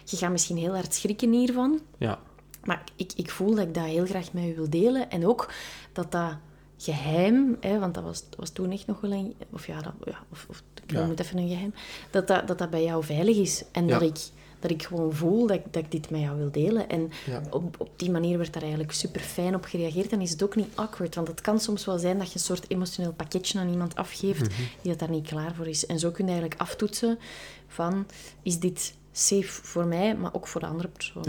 [0.05, 2.19] je gaat misschien heel hard schrikken hiervan, Ja,
[2.65, 5.11] maar ik, ik voel dat ik dat heel graag met u wil delen.
[5.11, 5.53] En ook
[5.93, 6.35] dat dat
[6.79, 9.35] geheim, hè, want dat was, was toen echt nog wel een...
[9.53, 11.09] Of ja, dat, ja of, of ik Ja.
[11.09, 11.75] het even een geheim.
[12.11, 13.65] Dat dat, dat dat bij jou veilig is.
[13.73, 13.99] En Ja.
[13.99, 14.19] dat, ik,
[14.61, 16.89] dat ik gewoon voel dat, ik- dat ik dit met jou wil delen.
[16.89, 17.43] En Ja.
[17.51, 20.13] op, op die manier werd daar eigenlijk super fijn op gereageerd.
[20.13, 21.15] En is het ook niet awkward.
[21.15, 24.41] Want het kan soms wel zijn dat je een soort emotioneel pakketje aan iemand afgeeft
[24.51, 24.61] Mhm.
[24.83, 25.87] die dat daar niet klaar voor is.
[25.87, 27.19] En zo kun je eigenlijk aftoetsen
[27.67, 28.07] van,
[28.43, 31.25] is dit safe voor mij, maar ook voor de andere persoon.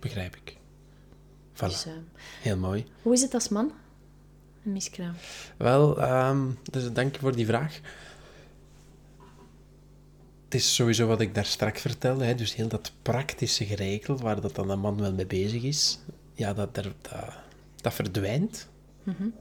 [0.00, 0.56] Begrijp ik.
[1.54, 1.92] Voilà, Dus, eh,
[2.42, 2.86] heel mooi.
[3.02, 3.72] hoe is het als man?
[4.64, 5.14] Een miskraam.
[5.56, 7.80] Wel, ehm, dus dank je voor die vraag.
[10.44, 14.40] Het is sowieso wat ik daar straks vertelde, hè, dus heel dat praktische geregeld, waar
[14.40, 15.98] dat dan een man wel mee bezig is,
[16.34, 17.34] ja, dat, dat, dat,
[17.76, 18.68] dat verdwijnt.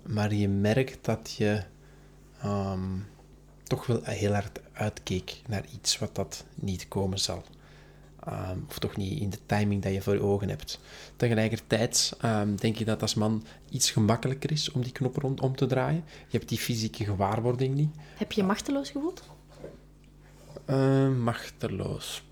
[0.03, 1.63] Maar je merkt dat je
[2.41, 2.97] ehm,
[3.63, 7.43] toch wel heel hard uitkeek naar iets wat dat niet komen zal.
[8.27, 10.79] Ehm, of toch niet in de timing dat je voor je ogen hebt.
[11.15, 15.55] Tegelijkertijd ehm, denk je dat als man iets gemakkelijker is om die knop rond om
[15.55, 16.03] te draaien.
[16.27, 17.89] Je hebt die fysieke gewaarwording niet.
[18.17, 19.23] Heb je je machteloos gevoeld?
[20.65, 22.23] Ehm, machteloos.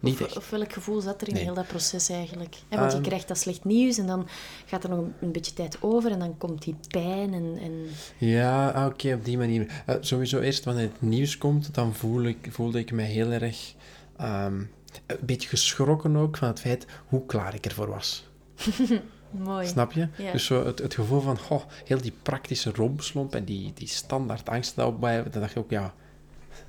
[0.00, 1.42] Niet Of, welk gevoel zat er in Nee.
[1.42, 2.56] heel dat proces eigenlijk?
[2.68, 4.28] Want je krijgt dat slecht nieuws en dan
[4.66, 7.58] gaat er nog een, een beetje tijd over en dan komt die pijn en...
[7.62, 7.86] en...
[8.18, 9.82] Ja, ah, oké, op die manier.
[9.86, 13.74] Eh, sowieso eerst wanneer het nieuws komt, dan voel ik, voelde ik me heel erg
[14.22, 14.62] ehm,
[15.06, 18.28] een beetje geschrokken ook van het feit hoe klaar ik ervoor was.
[19.30, 19.66] Mooi.
[19.66, 20.08] Snap je?
[20.16, 20.32] Ja.
[20.32, 24.48] Dus zo het, het gevoel van, goh, heel die praktische rompslomp en die, die standaard
[24.48, 25.94] angst daarop bij, dan dacht ik ook, ja,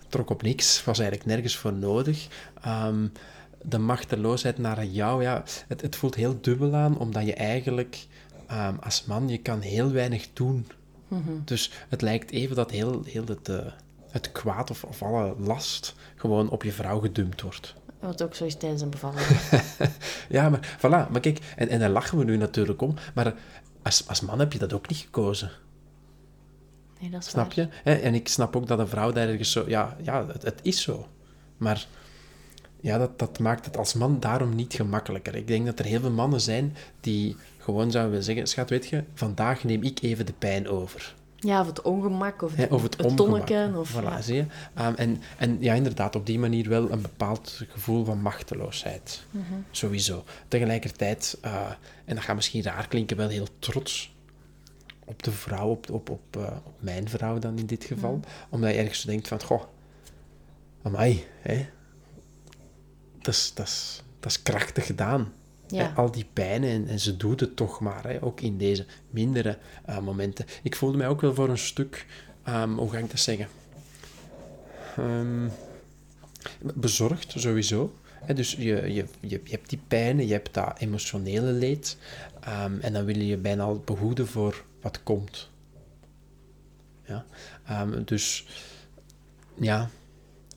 [0.07, 2.27] trok op niks, was eigenlijk nergens voor nodig.
[2.61, 3.07] Ehm,
[3.61, 8.07] de machteloosheid naar jou, ja, het, het voelt heel dubbel aan, omdat je eigenlijk
[8.47, 10.67] ehm, als man, je kan heel weinig doen.
[11.45, 13.49] Dus het lijkt even dat heel, heel het,
[14.13, 17.75] het kwaad of, of alle last gewoon op je vrouw gedumpt wordt.
[17.99, 19.25] Wat ook zo is tijdens een bevalling.
[20.29, 21.11] Ja, maar voilà.
[21.11, 23.33] Maar kijk, en, en daar lachen we nu natuurlijk om, maar
[23.81, 25.51] als, als man heb je dat ook niet gekozen.
[26.99, 27.69] Nee, dat is Snap waar.
[27.83, 27.93] je?
[27.93, 29.63] En ik snap ook dat een vrouw daar ergens zo...
[29.67, 31.07] Ja, ja het, het is zo.
[31.57, 31.87] Maar
[32.79, 35.35] ja, dat, dat maakt het als man daarom niet gemakkelijker.
[35.35, 38.47] Ik denk dat er heel veel mannen zijn die gewoon zouden willen zeggen...
[38.47, 41.15] Schat, weet je, vandaag neem ik even de pijn over.
[41.43, 43.47] Ja, of het ongemak, of, of het, het ongemak.
[43.47, 43.77] tonneke.
[43.77, 44.21] Of, voilà, ja.
[44.21, 44.45] zie je?
[44.73, 49.23] Ehm, en, en ja, inderdaad, op die manier wel een bepaald gevoel van machteloosheid.
[49.31, 49.53] Mhm.
[49.71, 50.23] Sowieso.
[50.47, 51.65] Tegelijkertijd, eh,
[52.05, 54.15] en dat gaat misschien raar klinken, wel heel trots
[55.05, 58.15] op de vrouw, op, op, op, eh, op mijn vrouw dan in dit geval.
[58.15, 58.27] Mhm.
[58.49, 59.63] Omdat je ergens zo denkt van, goh,
[60.81, 61.65] amai, hè.
[63.21, 63.53] Dat
[64.21, 65.33] is krachtig gedaan.
[65.73, 65.93] Ja.
[65.95, 69.57] Al die pijnen en, en ze doet het toch maar, hè, ook in deze mindere
[69.85, 70.45] eh, momenten.
[70.63, 72.05] Ik voelde mij ook wel voor een stuk,
[72.43, 73.47] ehm, hoe ga ik dat zeggen?
[74.97, 75.47] Ehm,
[76.59, 77.93] bezorgd, sowieso.
[78.25, 81.97] Hè, dus je, je, je, hebt die pijnen, je hebt dat emotionele leed.
[82.39, 85.49] ehm, en dan wil je je bijna al behoeden voor wat komt.
[87.05, 87.25] Ja?
[88.05, 88.45] Dus
[89.55, 89.89] ja,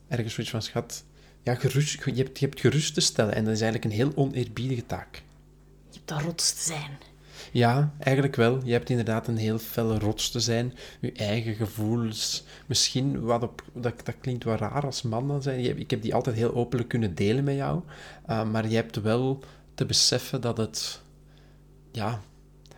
[0.09, 1.05] ergens zoiets van, schat,
[1.47, 3.35] ja, gerust, je, hebt, je hebt gerust te stellen.
[3.35, 5.23] En dat is eigenlijk een heel oneerbiedige taak.
[5.91, 6.91] Je hebt de rots te zijn.
[7.53, 8.61] Ja, eigenlijk wel.
[8.65, 10.75] Je hebt inderdaad een heel felle rots te zijn.
[11.01, 12.45] Je eigen gevoelens.
[12.67, 13.63] Misschien wat op...
[13.73, 15.61] Dat, dat klinkt wel raar als man dan zijn.
[15.63, 17.81] Je- Ik heb die altijd heel openlijk kunnen delen met jou.
[18.31, 19.43] Uh, maar je hebt wel
[19.75, 21.01] te beseffen dat het...
[21.93, 22.21] Ja...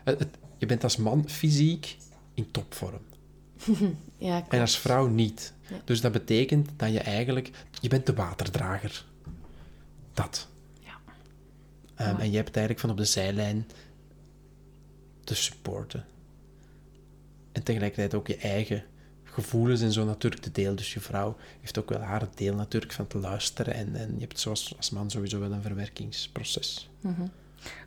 [0.05, 1.97] Het, het- je bent als man fysiek
[2.35, 3.01] in topvorm.
[4.19, 5.53] Ja, En als vrouw niet.
[5.69, 5.77] Ja.
[5.85, 7.51] Dus dat betekent dat je eigenlijk...
[7.81, 9.05] Je bent de waterdrager.
[10.13, 10.49] Dat.
[10.81, 10.99] Ja.
[11.95, 13.67] Ehm, en je hebt eigenlijk van op de zijlijn
[15.25, 16.05] te supporten.
[17.53, 18.85] En tegelijkertijd ook je eigen
[19.25, 20.77] gevoelens en zo natuurlijk te delen.
[20.77, 23.75] Dus je vrouw heeft ook wel haar deel natuurlijk van te luisteren.
[23.75, 26.91] En, en je hebt zoals als man sowieso wel een verwerkingsproces.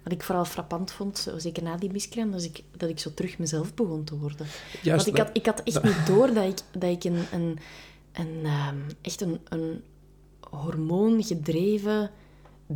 [0.04, 3.14] Wat ik vooral frappant vond, zo, zeker na die miskraam, dat ik, dat ik zo
[3.14, 4.48] terug mezelf begon te worden.
[4.82, 7.60] Juist, Want ik had, ik had echt niet door dat ik, dat ik een, een,
[8.12, 9.84] een, ehm, echt een, een
[10.50, 12.12] hormoongedreven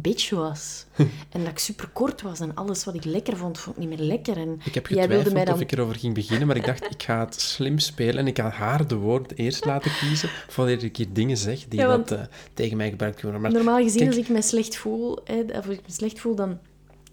[0.01, 0.85] bitch was.
[1.33, 3.97] en dat ik super kort was en alles wat ik lekker vond, vond ik niet
[3.97, 4.37] meer lekker.
[4.37, 5.53] En Ik heb getwijfeld mij dan...
[5.53, 8.37] of ik erover ging beginnen, maar ik dacht, ik ga het slim spelen en ik
[8.37, 12.11] ga haar de woorden eerst laten kiezen, voordat ik hier dingen zeg die Ja, dat,
[12.11, 12.21] eh,
[12.53, 13.55] tegen mij gebruikt kunnen worden.
[13.57, 16.35] Maar Normaal gezien, kijk, als ik me slecht voel, hè, of ik me slecht voel,
[16.35, 16.59] dan,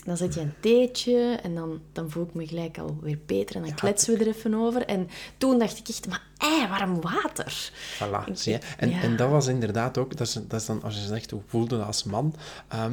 [0.04, 3.62] dan zet je een theetje en dan, dan voel ik me gelijk alweer beter en
[3.62, 4.84] dan kletsen we er even over.
[4.86, 7.70] En toen dacht ik echt, maar ei, warm water.
[7.94, 8.58] Voilà, Ik- zie je.
[8.76, 9.00] En, ja.
[9.02, 11.76] en dat was inderdaad ook, dat is, dat is dan als je zegt, hoe voelde
[11.76, 12.34] dat als man?
[12.68, 12.92] Ehm,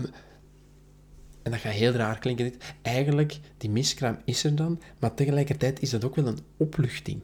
[1.43, 2.74] en dat gaat heel raar klinken, dit.
[2.82, 7.22] Eigenlijk, die miskraam is er dan, maar tegelijkertijd is dat ook wel een opluchting.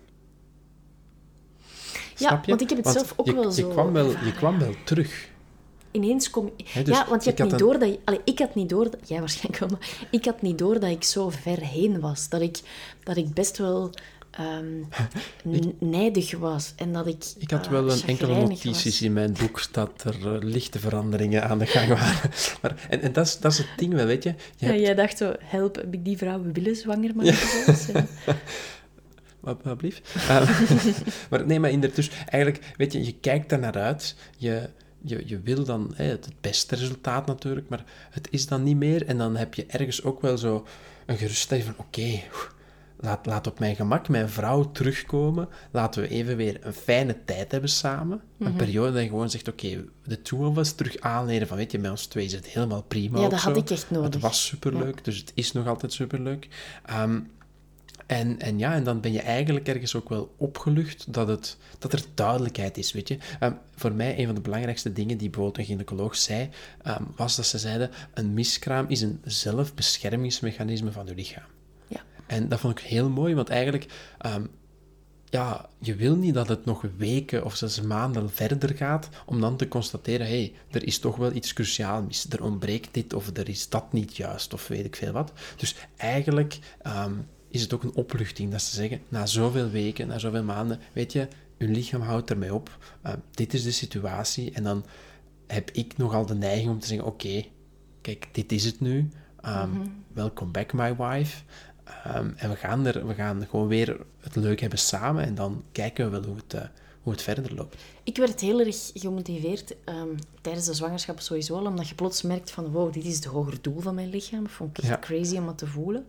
[2.18, 2.50] Ja, Snap je?
[2.50, 4.74] want ik heb het zelf ook je, wel je zo Kwam wel, je kwam wel
[4.86, 5.30] terug.
[5.96, 6.84] Ineens kom je...
[6.84, 8.00] Dus ja, want je hebt had niet een- door dat je...
[8.04, 8.84] Allee, ik had niet door...
[8.84, 12.30] dat- Jij waarschijnlijk wel, maar ik had niet door dat ik zo ver heen was.
[12.30, 12.60] Dat ik,
[13.04, 13.92] dat ik best wel
[15.48, 16.74] n- nijdig was.
[16.76, 20.16] En dat ik Ik had eh, wel een enkele notities in mijn boek dat er
[20.36, 22.32] eh, lichte veranderingen aan de gang waren.
[22.62, 24.30] Maar, en en dat, is, dat is het ding wel, weet je.
[24.30, 24.36] je
[24.66, 27.36] Ja, hebt- jij dacht zo, help, heb ik die vrouw willen zwanger maken?
[27.94, 28.06] Ja.
[29.40, 30.10] Wat, wat blieft?
[30.16, 30.60] Eh,
[31.30, 34.16] maar nee, maar dus eigenlijk, weet je, je kijkt daar naar uit.
[34.38, 34.70] Je,
[35.06, 39.06] je, je wil dan hè, het beste resultaat natuurlijk, maar het is dan niet meer.
[39.06, 40.66] En dan heb je ergens ook wel zo
[41.06, 42.22] een geruststelling van, oké,
[43.00, 45.48] laat, laat op mijn gemak mijn vrouw terugkomen.
[45.72, 48.22] Laten we even weer een fijne tijd hebben samen.
[48.40, 48.56] Een Mhm.
[48.58, 51.80] periode dat je gewoon zegt, oké, de two of us terug aanleren van, weet je,
[51.80, 53.48] bij ons twee is het helemaal prima Ja, dat zo.
[53.48, 54.14] had ik echt nodig.
[54.14, 56.48] Het was superleuk, dus het is nog altijd superleuk.
[56.86, 57.20] Ehm,
[58.06, 61.94] en, en ja, en dan ben je eigenlijk ergens ook wel opgelucht dat, het, dat
[61.94, 63.18] er duidelijkheid is, weet je.
[63.40, 66.50] Ehm, voor mij, een van de belangrijkste dingen die bijvoorbeeld een gynaecoloog zei,
[66.82, 71.48] ehm, was dat ze zeiden, een miskraam is een zelfbeschermingsmechanisme van je lichaam.
[71.88, 72.04] Ja.
[72.28, 73.86] En dat vond ik heel mooi, want eigenlijk,
[74.18, 74.46] ehm,
[75.30, 79.58] ja, je wil niet dat het nog weken of zelfs maanden verder gaat, om dan
[79.58, 82.26] te constateren, hé, hey, er is toch wel iets cruciaal mis.
[82.30, 85.32] Er ontbreekt dit, of er is dat niet juist, of weet ik veel wat.
[85.56, 86.60] Dus eigenlijk
[87.56, 91.12] is het ook een opluchting dat ze zeggen, na zoveel weken, na zoveel maanden, weet
[91.14, 91.28] je,
[91.58, 92.78] uw lichaam houdt ermee op.
[93.02, 94.52] Eh, dit is de situatie.
[94.52, 94.86] En dan
[95.48, 97.46] heb ik nogal de neiging om te zeggen, oké,
[98.02, 99.10] kijk, dit is het nu.
[99.42, 99.70] Ehm,
[100.14, 101.44] Welcome back, my wife.
[102.04, 105.24] Ehm, en we gaan, er, we gaan gewoon weer het leuk hebben samen.
[105.26, 106.62] En dan kijken we wel hoe het, eh,
[107.02, 107.76] hoe het verder loopt.
[108.04, 110.08] Ik werd heel erg gemotiveerd ehm,
[110.42, 113.58] tijdens de zwangerschap sowieso, al, omdat je plots merkt van wow, dit is het hoger
[113.62, 114.48] doel van mijn lichaam.
[114.48, 115.00] Vond ik echt Ja.
[115.00, 116.06] crazy om dat te voelen.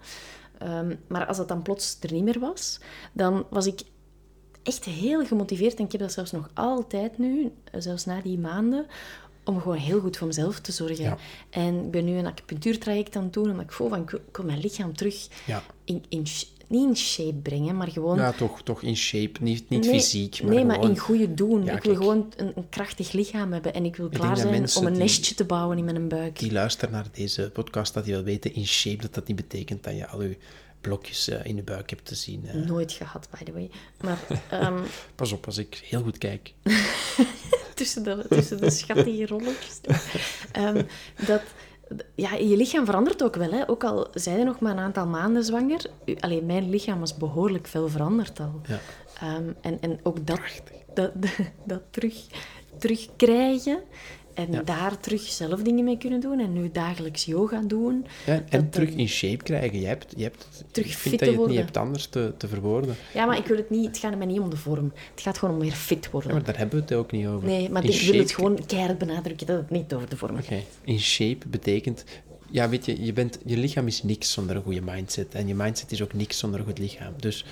[0.59, 2.81] Ehm, maar als dat dan plots er niet meer was,
[3.13, 3.81] dan was ik
[4.63, 5.79] echt heel gemotiveerd.
[5.79, 8.87] En ik heb dat zelfs nog altijd nu, zelfs na die maanden,
[9.45, 11.05] om gewoon heel goed voor mezelf te zorgen.
[11.05, 11.17] Ja.
[11.51, 14.21] En ik ben nu een acupunctuurtraject aan het doen, omdat ik voel van ik wil,
[14.29, 15.63] ik wil mijn lichaam terug Ja.
[15.85, 16.27] in, in,
[16.69, 18.17] niet in shape brengen, maar gewoon...
[18.17, 19.43] Ja, toch, toch in shape.
[19.43, 21.65] Niet, niet Nee, fysiek, maar nee, maar in goede doen.
[21.65, 22.05] Ja, ik wil kijk.
[22.05, 23.75] gewoon een, een krachtig lichaam hebben.
[23.75, 26.39] En ik wil klaar zijn om een die- nestje te bouwen in mijn buik.
[26.39, 29.85] die luisteren naar deze podcast, dat die wel weten in shape, dat dat niet betekent
[29.85, 30.37] dat je al je
[30.81, 32.47] blokjes eh, in je buik hebt te zien.
[32.47, 32.55] eh.
[32.55, 33.71] Nooit gehad, by the way.
[34.01, 34.19] Maar
[34.51, 34.79] ehm,
[35.15, 36.53] Pas op, als ik heel goed kijk.
[37.75, 39.81] tussen, de, tussen de schattige rolletjes.
[40.53, 40.83] Ehm,
[41.27, 41.43] dat,
[42.15, 43.51] ja, je lichaam verandert ook wel.
[43.51, 43.69] Hè.
[43.69, 45.91] Ook al zijn je nog maar een aantal maanden zwanger.
[46.21, 48.61] Alleen mijn lichaam was behoorlijk veel veranderd al.
[48.67, 48.79] Ja.
[49.21, 50.41] Ehm, en, en ook dat,
[50.95, 51.11] dat,
[51.65, 52.27] dat terug,
[52.79, 53.79] terugkrijgen.
[54.37, 56.39] En daar terug zelf dingen mee kunnen doen.
[56.41, 58.07] En nu dagelijks yoga doen.
[58.27, 59.81] Ja, en Dat- terug in shape krijgen.
[59.81, 61.65] Je hebt, je hebt, Terug ik fit vind te dat je het niet worden.
[61.65, 62.95] hebt anders te, te verwoorden.
[63.15, 63.87] Ja, maar ik wil het niet...
[63.87, 64.93] Het gaat mij niet om de vorm.
[65.15, 66.31] Het gaat gewoon om weer fit worden.
[66.31, 67.49] Ja, maar daar hebben we het ook niet over.
[67.49, 70.37] Nee, maar In ik wil het gewoon keihard benadrukken dat het niet over de vorm
[70.37, 70.45] gaat.
[70.45, 72.05] Oké, in shape betekent...
[72.51, 75.35] Ja, weet je, je, bent, je lichaam is niks zonder een goede mindset.
[75.35, 77.13] En je mindset is ook niks zonder een goed lichaam.
[77.17, 77.45] Dus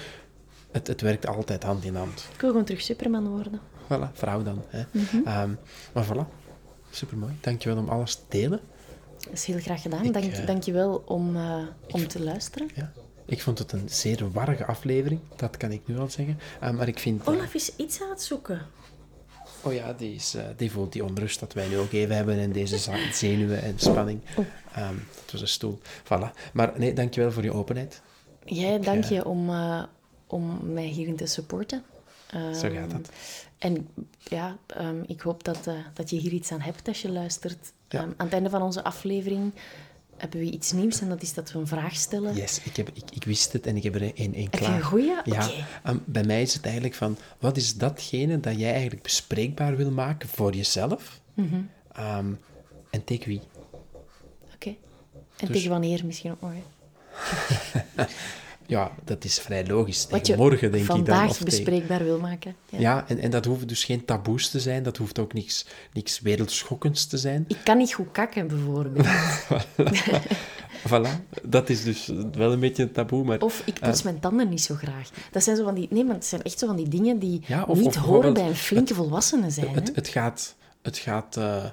[0.71, 2.29] het, het werkt altijd hand in hand.
[2.35, 3.61] Ik wil gewoon terug Superman worden.
[3.85, 4.63] Voilà, vrouw dan.
[4.69, 4.83] Hè.
[4.91, 5.17] Mhm.
[5.25, 5.51] Ehm,
[5.93, 6.44] maar voilà,
[6.97, 7.33] supermooi.
[7.41, 8.61] Dankjewel om alles te delen.
[9.19, 10.05] Dat is heel graag gedaan.
[10.05, 12.71] Ik, Dank, eh, dank je wel om, eh, om te luisteren.
[12.75, 12.93] Ja.
[13.27, 16.39] Ik vond het een zeer warrige aflevering, dat kan ik nu al zeggen.
[16.61, 17.27] Eh, maar ik vind...
[17.27, 18.63] Olaf is iets aan het zoeken.
[19.63, 22.53] Oh ja, die, is, die voelt die onrust dat wij nu ook even hebben en
[22.53, 22.79] deze
[23.13, 24.21] zenuwen en spanning.
[24.37, 24.45] Oh.
[24.75, 25.79] Ehm, dat was een stoel.
[26.05, 26.51] Voilà.
[26.53, 28.03] Maar nee, dankjewel voor je openheid.
[28.45, 29.51] Jij, dank je om,
[30.27, 31.83] om mij hierin te supporten.
[32.31, 33.11] Zo Ehm, gaat dat.
[33.65, 33.89] En
[34.19, 37.73] ja, ehm, ik hoop dat, eh, dat je hier iets aan hebt als je luistert.
[37.89, 37.99] Ja.
[38.01, 39.53] Ehm, aan het einde van onze aflevering
[40.17, 42.35] hebben we iets nieuws en dat is dat we een vraag stellen.
[42.35, 44.75] Yes, ik, heb, ik, ik wist het en ik heb er een, een je klaar.
[44.75, 45.13] een goeie?
[45.25, 45.51] Ja,
[45.83, 49.91] ehm, bij mij is het eigenlijk van, wat is datgene dat jij eigenlijk bespreekbaar wil
[49.91, 51.21] maken voor jezelf?
[51.35, 51.63] Mhm.
[52.91, 53.41] En tegen wie?
[54.55, 54.69] Oké.
[55.37, 56.53] En Dus- tegen wanneer misschien ook nog.
[58.67, 60.07] Ja, dat is vrij logisch.
[60.11, 60.97] Wat je morgen, denk ik dan.
[60.97, 62.55] vandaag tegen- bespreekbaar wil maken.
[62.69, 62.79] Ja.
[62.81, 64.83] Ja, en, en dat hoeven dus geen taboes te zijn.
[64.83, 67.45] Dat hoeft ook niks, niks wereldschokkends te zijn.
[67.49, 69.07] Ik kan niet goed kakken, bijvoorbeeld.
[70.89, 71.11] Voilà,
[71.43, 73.41] dat is dus wel een beetje een taboe, maar...
[73.41, 75.11] Of ik poets mijn tanden niet zo graag.
[75.31, 75.87] Dat zijn zo van die...
[75.91, 78.33] Nee, maar het zijn echt zo van die dingen die Ja, of- niet of horen
[78.35, 79.69] bij een flinke volwassene zijn.
[79.69, 79.75] hè.
[79.75, 81.65] Het, het gaat, het gaat eh,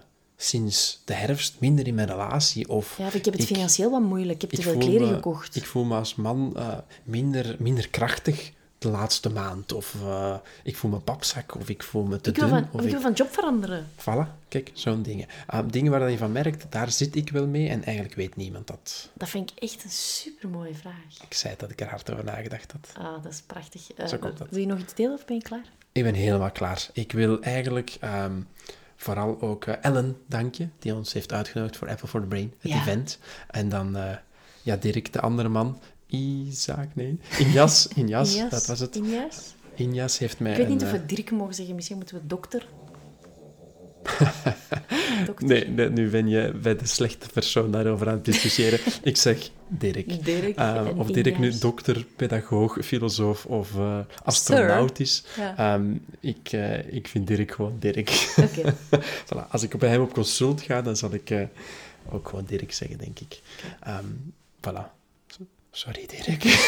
[0.41, 2.69] sinds de herfst minder in mijn relatie.
[2.69, 4.43] Of Ja, of ik heb het financieel wat moeilijk.
[4.43, 5.55] Ik heb te veel kleren me- gekocht.
[5.55, 9.71] Ik voel me als man eh, minder, minder krachtig de laatste maand.
[9.73, 12.49] Of eh, ik voel me papzak, of ik voel me te Ik dun.
[12.49, 13.87] van, of ik ik- wil van job veranderen.
[13.99, 15.27] Voilà, kijk, zo'n dingen.
[15.47, 18.67] Ah, dingen waar je van merkt, daar zit ik wel mee en eigenlijk weet niemand
[18.67, 19.09] dat.
[19.13, 21.21] Dat vind ik echt een supermooie vraag.
[21.27, 23.05] Ik zei dat ik er hard over nagedacht had.
[23.05, 23.93] Ah, dat is prachtig.
[23.93, 24.47] Eh, Zo komt dat.
[24.49, 25.65] Wil je nog iets delen of ben je klaar?
[25.91, 26.89] Ik ben helemaal klaar.
[26.93, 28.41] Ik wil eigenlijk ehm,
[29.01, 32.71] vooral ook eh, Ellen danken, die ons heeft uitgenodigd voor Apple for the Brain, het
[32.71, 32.79] Ja.
[32.81, 33.19] event.
[33.49, 34.15] En dan eh,
[34.61, 38.49] ja, Dirk, de andere man, Isaac, nee, Injas, Injas, Injas?
[38.51, 38.95] dat was het.
[38.95, 39.55] Injas?
[39.75, 41.75] Injas heeft mij Ik weet niet een, of eh, we Dirk mogen zeggen.
[41.75, 42.67] Misschien moeten we dokter.
[45.37, 48.79] Nee, nu ben je bij de slechte persoon daarover aan het discussiëren.
[49.03, 50.25] Ik zeg Dirk.
[50.25, 55.23] Dirk en of Dirk nu dokter, pedagoog, filosoof of eh, astronaut is.
[55.37, 55.57] Ja.
[55.57, 58.09] Ehm, ik, eh, ik vind Dirk gewoon Dirk.
[59.25, 59.47] Voilà.
[59.49, 61.43] Als ik bij hem op consult ga, dan zal ik eh,
[62.09, 63.41] ook gewoon Dirk zeggen, denk ik.
[63.79, 64.05] Ehm
[64.61, 65.00] voilà.
[65.71, 66.43] Sorry, Dirk.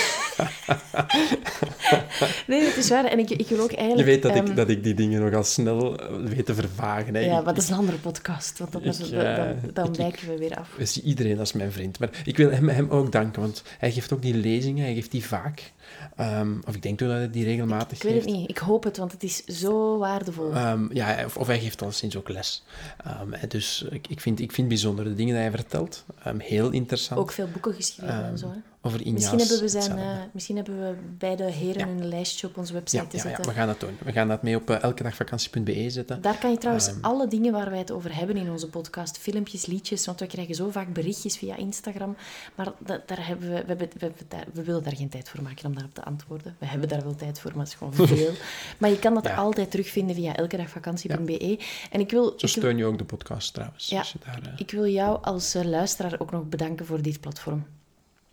[2.47, 3.05] Nee, het is waar.
[3.05, 4.07] En ik, ik wil ook Je eigenlijk...
[4.07, 7.13] weet dat, ehm, ik, dat ik die dingen nogal snel eh, weet te vervagen.
[7.15, 7.19] Hè.
[7.19, 8.59] Ja, maar dat is een andere podcast.
[8.59, 10.95] Want Ik, dan, eh, dan, dan ik- wijken we weer af.
[11.03, 11.99] Iedereen als mijn vriend.
[11.99, 15.11] Maar ik wil hem, hem ook danken, want hij geeft ook die lezingen, hij geeft
[15.11, 15.71] die vaak.
[16.15, 18.35] Ehm, of ik denk toch dat hij die regelmatig Ik weet het geeft.
[18.35, 18.49] niet.
[18.49, 20.51] Ik hoop het, want het is zo waardevol.
[20.53, 22.63] Ehm, ja, of, of hij geeft al sinds ook les.
[23.05, 26.03] Ehm, en dus ik, ik, vind, ik vind bijzonder de dingen die hij vertelt.
[26.23, 27.19] Ehm, heel interessant.
[27.19, 28.47] ook veel boeken geschreven en Ehm, zo.
[28.47, 28.57] Hè?
[28.85, 29.13] Over Inja's.
[29.31, 31.87] Misschien hebben, we zijn, eh, misschien hebben we beide heren Ja.
[31.87, 33.45] een lijstje op onze website ja, te ja, ja, zetten.
[33.45, 33.97] we gaan dat doen.
[34.03, 36.21] We gaan dat mee op uh, elkedagvakantie.be zetten.
[36.21, 36.97] Daar kan je trouwens Ehm.
[37.01, 40.55] alle dingen waar wij het over hebben in onze podcast, filmpjes, liedjes, want we krijgen
[40.55, 42.15] zo vaak berichtjes via Instagram,
[42.55, 45.41] maar da- daar hebben we, we, hebben, we, daar- we willen daar geen tijd voor
[45.41, 46.55] maken om daarop te antwoorden.
[46.59, 48.31] We hebben daar wel tijd voor, maar het is gewoon veel.
[48.77, 49.35] maar je kan dat Ja.
[49.35, 51.59] altijd terugvinden via elkedagvakantie.be.
[51.91, 53.89] En ik wil, Zo steun je ook de podcast trouwens.
[53.89, 54.03] Ja.
[54.25, 57.65] Daar, eh, ik wil jou als eh, luisteraar ook nog bedanken voor dit platform.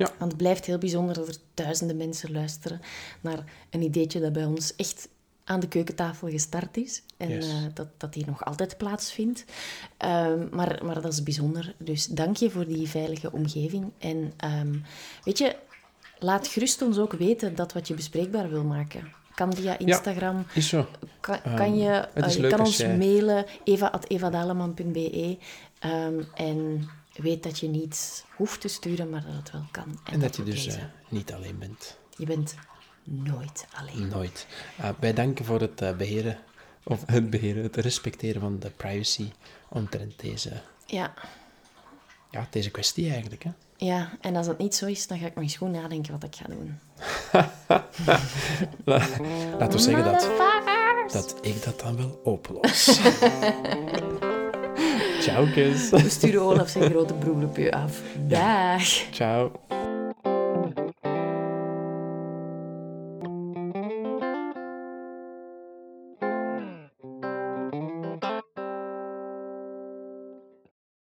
[0.07, 0.11] Ja.
[0.19, 2.81] Want het blijft heel bijzonder dat er duizenden mensen luisteren
[3.21, 5.09] naar een ideetje dat bij ons echt
[5.45, 7.03] aan de keukentafel gestart is.
[7.17, 7.49] En Yes.
[7.49, 9.45] eh, dat, dat die nog altijd plaatsvindt.
[9.97, 11.75] Ehm, maar, maar dat is bijzonder.
[11.79, 13.91] Dus dank je voor die veilige omgeving.
[13.99, 14.75] En ehm,
[15.25, 15.57] weet je,
[16.19, 19.13] laat gerust ons ook weten dat wat je bespreekbaar wil maken.
[19.35, 20.45] Kan via Instagram.
[20.55, 20.87] Is zo.
[21.21, 25.39] Kan, Ehm, kan je, eh, je kan ons jij- mailen, eva.evadaleman.be.
[26.35, 30.01] En weet dat je niet hoeft te sturen, maar dat het wel kan.
[30.05, 31.99] En, En dat je dus eh, niet alleen bent.
[32.17, 32.55] Je bent
[33.05, 34.09] nooit alleen.
[34.09, 34.47] Nooit.
[34.81, 36.39] Uh, wij danken voor het eh, beheren,
[36.83, 39.31] of het beheren, het respecteren van de privacy
[39.69, 41.15] omtrent deze, Ja,
[42.31, 43.43] ja, deze kwestie eigenlijk.
[43.43, 43.51] Hè?
[43.77, 46.23] ja, en als dat niet zo is, dan ga ik nog eens goed nadenken wat
[46.23, 46.79] ik ga doen.
[49.59, 50.31] Laten we zeggen dat,
[51.13, 53.01] dat ik dat dan wel oplos.
[55.21, 55.91] Ciao, kus.
[55.91, 58.01] We sturen Olaf zijn grote broer op je af.
[58.29, 58.83] Dag!
[59.11, 59.51] Ciao.